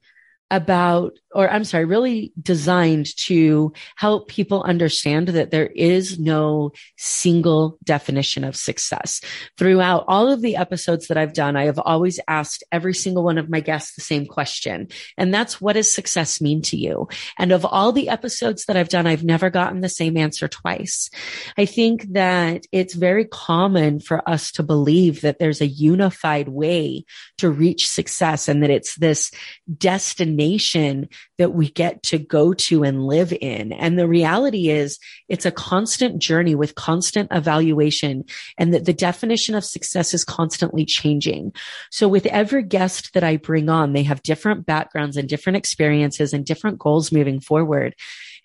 about, 0.51 1.19
or 1.35 1.51
I'm 1.51 1.64
sorry, 1.64 1.85
really 1.85 2.33
designed 2.41 3.14
to 3.19 3.73
help 3.97 4.29
people 4.29 4.62
understand 4.62 5.29
that 5.29 5.51
there 5.51 5.67
is 5.67 6.19
no 6.19 6.73
single 6.97 7.79
definition 7.85 8.45
of 8.45 8.57
success. 8.57 9.21
Throughout 9.59 10.05
all 10.09 10.31
of 10.31 10.41
the 10.41 10.57
episodes 10.57 11.09
that 11.09 11.19
I've 11.19 11.35
done, 11.35 11.57
I 11.57 11.64
have 11.64 11.79
always 11.79 12.19
asked 12.29 12.64
every 12.73 12.95
single 12.95 13.25
one 13.25 13.37
of 13.37 13.51
my 13.51 13.61
guests 13.61 13.95
the 13.95 14.01
same 14.01 14.27
question. 14.27 14.88
And 15.19 15.33
that's 15.33 15.61
what 15.61 15.75
does 15.75 15.93
success 15.93 16.41
mean 16.41 16.62
to 16.62 16.77
you? 16.77 17.09
And 17.38 17.53
of 17.53 17.64
all 17.64 17.93
the 17.93 18.09
episodes 18.09 18.64
that 18.64 18.77
I've 18.77 18.88
done, 18.88 19.07
I've 19.07 19.25
never 19.25 19.51
gotten 19.51 19.81
the 19.81 19.88
same 19.88 20.17
answer 20.17 20.49
twice. 20.49 21.11
I 21.59 21.67
think 21.67 22.12
that 22.12 22.67
it's 22.73 22.95
very 22.95 23.27
common 23.27 24.01
for 24.01 24.27
us 24.29 24.51
to 24.53 24.62
believe 24.62 25.21
that 25.21 25.38
there's 25.38 25.61
a 25.61 25.67
unified 25.67 26.49
way 26.49 27.05
to 27.37 27.51
reach 27.51 27.88
success 27.88 28.49
and 28.49 28.62
that 28.62 28.71
it's 28.71 28.97
this 28.97 29.31
destination 29.77 31.09
that 31.38 31.55
we 31.55 31.71
get 31.71 32.03
to 32.03 32.19
go 32.19 32.53
to 32.53 32.83
and 32.83 33.07
live 33.07 33.33
in. 33.41 33.73
And 33.73 33.99
the 33.99 34.09
reality 34.09 34.71
is 34.71 34.99
it's 35.29 35.47
a 35.47 35.53
constant 35.53 36.21
journey 36.21 36.55
with 36.55 36.75
constant 36.75 37.29
evaluation 37.31 38.25
and 38.59 38.75
that 38.75 38.85
the 38.87 38.93
definition 38.93 39.55
of 39.55 39.64
success 39.64 40.12
is 40.12 40.25
constantly 40.25 40.85
changing. 40.85 41.53
So 41.91 42.09
with 42.09 42.27
every 42.27 42.64
guest 42.64 43.14
that 43.14 43.25
I 43.25 43.37
bring 43.37 43.69
on, 43.69 43.93
they 43.93 44.03
have 44.03 44.23
different 44.23 44.67
backgrounds 44.67 45.17
and 45.17 45.29
different 45.29 45.57
experiences 45.57 46.33
and 46.33 46.45
different 46.45 46.79
goals 46.79 47.12
moving 47.12 47.38
forward. 47.41 47.95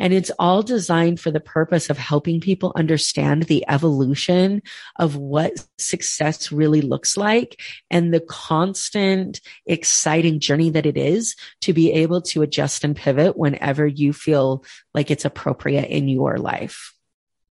And 0.03 0.13
it's 0.13 0.31
all 0.37 0.61
designed 0.61 1.21
for 1.21 1.31
the 1.31 1.39
purpose 1.39 1.89
of 1.89 1.97
helping 1.97 2.41
people 2.41 2.73
understand 2.75 3.43
the 3.43 3.63
evolution 3.69 4.61
of 4.99 5.15
what 5.15 5.65
success 5.77 6.51
really 6.51 6.81
looks 6.81 7.15
like 7.15 7.61
and 7.89 8.13
the 8.13 8.19
constant 8.19 9.39
exciting 9.65 10.41
journey 10.41 10.69
that 10.71 10.85
it 10.85 10.97
is 10.97 11.37
to 11.61 11.71
be 11.71 11.93
able 11.93 12.21
to 12.23 12.41
adjust 12.41 12.83
and 12.83 12.97
pivot 12.97 13.37
whenever 13.37 13.87
you 13.87 14.11
feel 14.11 14.65
like 14.93 15.09
it's 15.09 15.23
appropriate 15.23 15.87
in 15.87 16.09
your 16.09 16.37
life. 16.37 16.93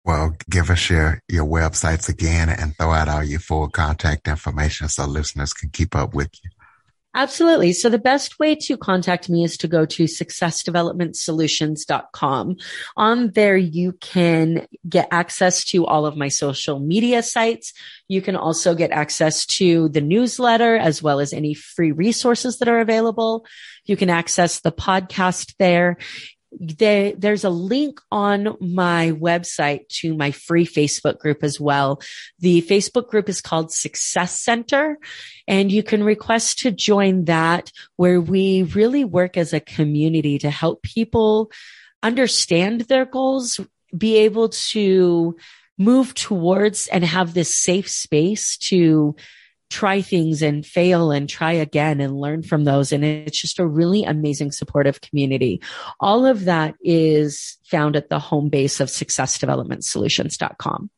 Well, 0.04 0.34
give 0.50 0.70
us 0.70 0.90
your, 0.90 1.20
your 1.28 1.46
websites 1.46 2.08
again 2.08 2.48
and 2.48 2.76
throw 2.76 2.90
out 2.90 3.08
all 3.08 3.22
your 3.22 3.38
full 3.38 3.68
contact 3.68 4.26
information 4.26 4.88
so 4.88 5.06
listeners 5.06 5.52
can 5.52 5.70
keep 5.70 5.94
up 5.94 6.14
with 6.14 6.30
you. 6.42 6.50
Absolutely. 7.12 7.72
So 7.72 7.88
the 7.88 7.98
best 7.98 8.38
way 8.38 8.54
to 8.54 8.76
contact 8.76 9.28
me 9.28 9.42
is 9.42 9.56
to 9.58 9.66
go 9.66 9.84
to 9.84 10.04
successdevelopmentsolutions.com. 10.04 12.56
On 12.96 13.30
there, 13.32 13.56
you 13.56 13.94
can 13.94 14.68
get 14.88 15.08
access 15.10 15.64
to 15.66 15.84
all 15.86 16.06
of 16.06 16.16
my 16.16 16.28
social 16.28 16.78
media 16.78 17.24
sites. 17.24 17.72
You 18.06 18.22
can 18.22 18.36
also 18.36 18.76
get 18.76 18.92
access 18.92 19.44
to 19.46 19.88
the 19.88 20.00
newsletter 20.00 20.76
as 20.76 21.02
well 21.02 21.18
as 21.18 21.32
any 21.32 21.54
free 21.54 21.90
resources 21.90 22.58
that 22.58 22.68
are 22.68 22.78
available. 22.78 23.44
You 23.86 23.96
can 23.96 24.08
access 24.08 24.60
the 24.60 24.70
podcast 24.70 25.56
there 25.58 25.96
there, 26.52 27.12
there's 27.12 27.44
a 27.44 27.50
link 27.50 28.00
on 28.10 28.56
my 28.60 29.12
website 29.12 29.88
to 29.88 30.16
my 30.16 30.30
free 30.32 30.66
Facebook 30.66 31.18
group 31.18 31.44
as 31.44 31.60
well. 31.60 32.00
The 32.40 32.62
Facebook 32.62 33.08
group 33.08 33.28
is 33.28 33.40
called 33.40 33.72
Success 33.72 34.38
Center 34.38 34.98
and 35.46 35.70
you 35.70 35.82
can 35.82 36.02
request 36.02 36.60
to 36.60 36.70
join 36.70 37.26
that 37.26 37.70
where 37.96 38.20
we 38.20 38.64
really 38.64 39.04
work 39.04 39.36
as 39.36 39.52
a 39.52 39.60
community 39.60 40.38
to 40.38 40.50
help 40.50 40.82
people 40.82 41.50
understand 42.02 42.82
their 42.82 43.04
goals, 43.04 43.60
be 43.96 44.18
able 44.18 44.48
to 44.48 45.36
move 45.78 46.14
towards 46.14 46.88
and 46.88 47.04
have 47.04 47.32
this 47.32 47.54
safe 47.54 47.88
space 47.88 48.56
to 48.58 49.14
try 49.70 50.02
things 50.02 50.42
and 50.42 50.66
fail 50.66 51.12
and 51.12 51.28
try 51.28 51.52
again 51.52 52.00
and 52.00 52.20
learn 52.20 52.42
from 52.42 52.64
those. 52.64 52.92
And 52.92 53.04
it's 53.04 53.40
just 53.40 53.60
a 53.60 53.66
really 53.66 54.04
amazing 54.04 54.52
supportive 54.52 55.00
community. 55.00 55.62
All 56.00 56.26
of 56.26 56.44
that 56.44 56.74
is 56.82 57.56
found 57.64 57.96
at 57.96 58.10
the 58.10 58.18
home 58.18 58.48
base 58.48 58.80
of 58.80 58.88
successdevelopmentsolutions.com. 58.88 60.90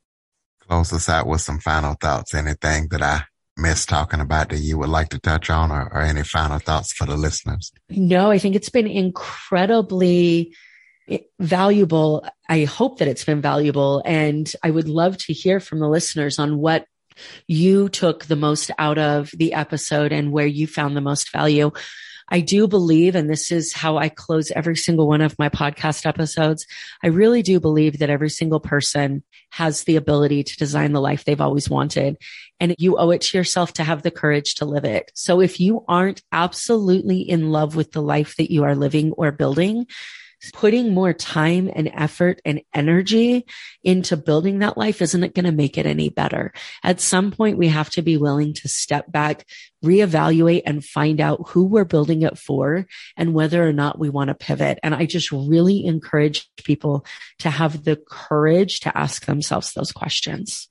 Close 0.67 0.93
us 0.93 1.09
out 1.09 1.27
with 1.27 1.43
some 1.43 1.59
final 1.59 1.95
thoughts. 2.01 2.35
Anything 2.35 2.89
that 2.91 3.03
I 3.03 3.25
missed 3.59 3.91
talking 3.91 4.21
about 4.21 4.49
that 4.49 4.59
you 4.59 4.79
would 4.79 4.89
like 4.89 5.11
to 5.11 5.19
touch 5.19 5.51
on 5.51 5.71
or, 5.71 5.93
or 5.93 6.01
any 6.01 6.25
final 6.25 6.59
thoughts 6.59 6.93
for 6.93 7.05
the 7.05 7.17
listeners? 7.17 7.73
No, 7.91 8.31
I 8.31 8.39
think 8.39 8.57
it's 8.57 8.71
been 8.71 8.87
incredibly 8.87 10.55
valuable. 11.39 12.27
I 12.49 12.65
hope 12.65 12.99
that 12.99 13.09
it's 13.09 13.25
been 13.25 13.43
valuable. 13.43 14.03
And 14.07 14.51
I 14.63 14.71
would 14.71 14.89
love 14.89 15.19
to 15.19 15.35
hear 15.35 15.61
from 15.61 15.81
the 15.81 15.89
listeners 15.89 16.39
on 16.39 16.59
what 16.59 16.87
you 17.46 17.88
took 17.88 18.25
the 18.25 18.37
most 18.37 18.70
out 18.79 18.98
of 18.98 19.31
the 19.33 19.55
episode 19.55 20.12
and 20.12 20.33
where 20.33 20.46
you 20.46 20.66
found 20.66 20.96
the 20.96 21.01
most 21.01 21.33
value. 21.33 21.70
I 22.29 22.40
do 22.40 22.66
believe, 22.66 23.14
and 23.14 23.29
this 23.29 23.53
is 23.53 23.75
how 23.75 23.98
I 23.98 24.09
close 24.09 24.51
every 24.53 24.77
single 24.77 25.07
one 25.07 25.20
of 25.20 25.38
my 25.38 25.51
podcast 25.51 26.07
episodes. 26.07 26.66
I 27.03 27.09
really 27.09 27.42
do 27.42 27.61
believe 27.61 27.98
that 27.98 28.09
every 28.09 28.31
single 28.31 28.61
person 28.61 29.22
has 29.51 29.85
the 29.85 29.96
ability 29.96 30.44
to 30.44 30.57
design 30.57 30.92
the 30.92 31.01
life 31.01 31.25
they've 31.25 31.40
always 31.40 31.68
wanted. 31.68 32.16
And 32.59 32.75
you 32.79 32.96
owe 32.96 33.11
it 33.11 33.20
to 33.22 33.37
yourself 33.37 33.75
to 33.75 33.85
have 33.85 34.03
the 34.03 34.11
courage 34.11 34.55
to 34.57 34.64
live 34.64 34.85
it. 34.85 35.11
So 35.14 35.40
if 35.40 35.61
you 35.61 35.85
aren't 35.88 36.22
absolutely 36.33 37.20
in 37.20 37.51
love 37.51 37.77
with 37.77 37.92
the 37.92 38.03
life 38.03 38.37
that 38.37 38.51
you 38.51 38.64
are 38.64 38.77
living 38.77 39.12
or 39.12 39.31
building, 39.31 39.87
putting 40.50 40.92
more 40.92 41.12
time 41.12 41.70
and 41.72 41.88
effort 41.94 42.40
and 42.44 42.62
energy 42.74 43.46
into 43.85 44.16
building 44.16 44.59
that 44.59 44.76
life 44.76 45.00
isn't 45.00 45.22
it 45.22 45.35
going 45.35 45.44
to 45.44 45.52
make 45.52 45.78
it 45.78 45.87
any 45.87 46.09
better. 46.09 46.52
At 46.83 47.00
some 47.00 47.31
point, 47.31 47.59
we 47.59 47.68
have 47.68 47.90
to 47.90 48.02
be 48.02 48.16
willing 48.16 48.55
to 48.55 48.68
step 48.68 49.12
back, 49.12 49.46
reevaluate 49.85 50.62
and 50.66 50.85
find 50.85 51.20
out 51.20 51.48
who 51.48 51.64
we're 51.64 51.85
building 51.85 52.22
it 52.22 52.38
for 52.38 52.87
and 53.16 53.35
whether 53.35 53.66
or 53.66 53.72
not 53.72 53.98
we 53.98 54.11
want 54.11 54.28
to 54.28 54.35
pivot. 54.35 54.78
And 54.83 54.94
I 54.94 55.07
just 55.07 55.31
really 55.31 55.85
encourage 55.85 56.50
people 56.57 57.05
to 57.40 57.50
have 57.50 57.85
the 57.85 58.00
courage 58.09 58.81
to 58.81 58.96
ask 58.96 59.26
themselves 59.26 59.72
those 59.72 59.92
questions. 59.92 60.68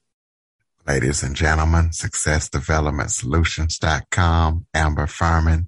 Ladies 0.87 1.21
and 1.21 1.35
gentlemen, 1.35 1.89
successdevelopmentsolutions.com, 1.89 4.65
Amber 4.73 5.07
Furman 5.07 5.67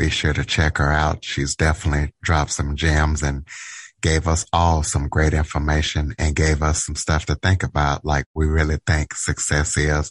be 0.00 0.08
sure 0.08 0.32
to 0.32 0.46
check 0.46 0.78
her 0.78 0.90
out. 0.90 1.22
She's 1.22 1.54
definitely 1.54 2.14
dropped 2.22 2.52
some 2.52 2.74
gems 2.74 3.22
and 3.22 3.46
gave 4.00 4.26
us 4.26 4.46
all 4.50 4.82
some 4.82 5.08
great 5.08 5.34
information 5.34 6.14
and 6.18 6.34
gave 6.34 6.62
us 6.62 6.86
some 6.86 6.94
stuff 6.94 7.26
to 7.26 7.34
think 7.34 7.62
about, 7.62 8.02
like 8.02 8.24
we 8.34 8.46
really 8.46 8.78
think 8.86 9.12
success 9.12 9.76
is 9.76 10.10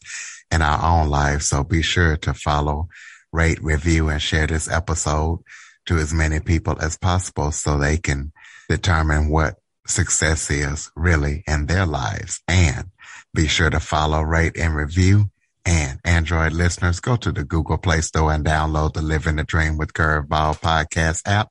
in 0.51 0.61
our 0.61 0.79
own 1.01 1.09
lives. 1.09 1.47
So 1.47 1.63
be 1.63 1.81
sure 1.81 2.17
to 2.17 2.35
follow, 2.35 2.87
rate, 3.33 3.63
review, 3.63 4.09
and 4.09 4.21
share 4.21 4.45
this 4.45 4.69
episode 4.69 5.39
to 5.87 5.97
as 5.97 6.13
many 6.13 6.39
people 6.39 6.79
as 6.79 6.95
possible 6.95 7.51
so 7.51 7.79
they 7.79 7.97
can 7.97 8.31
determine 8.69 9.27
what 9.27 9.55
success 9.87 10.51
is 10.51 10.91
really 10.95 11.43
in 11.47 11.65
their 11.65 11.87
lives. 11.87 12.41
And 12.47 12.91
be 13.33 13.47
sure 13.47 13.71
to 13.71 13.79
follow, 13.79 14.21
rate, 14.21 14.55
and 14.55 14.75
review 14.75 15.31
and 15.69 15.99
Android 16.03 16.51
listeners, 16.53 16.99
go 16.99 17.15
to 17.15 17.31
the 17.31 17.43
Google 17.43 17.77
Play 17.77 18.01
Store 18.01 18.33
and 18.33 18.43
download 18.43 18.93
the 18.93 19.03
Living 19.03 19.35
the 19.35 19.43
Dream 19.43 19.77
with 19.77 19.93
Curveball 19.93 20.59
podcast 20.59 21.21
app. 21.27 21.49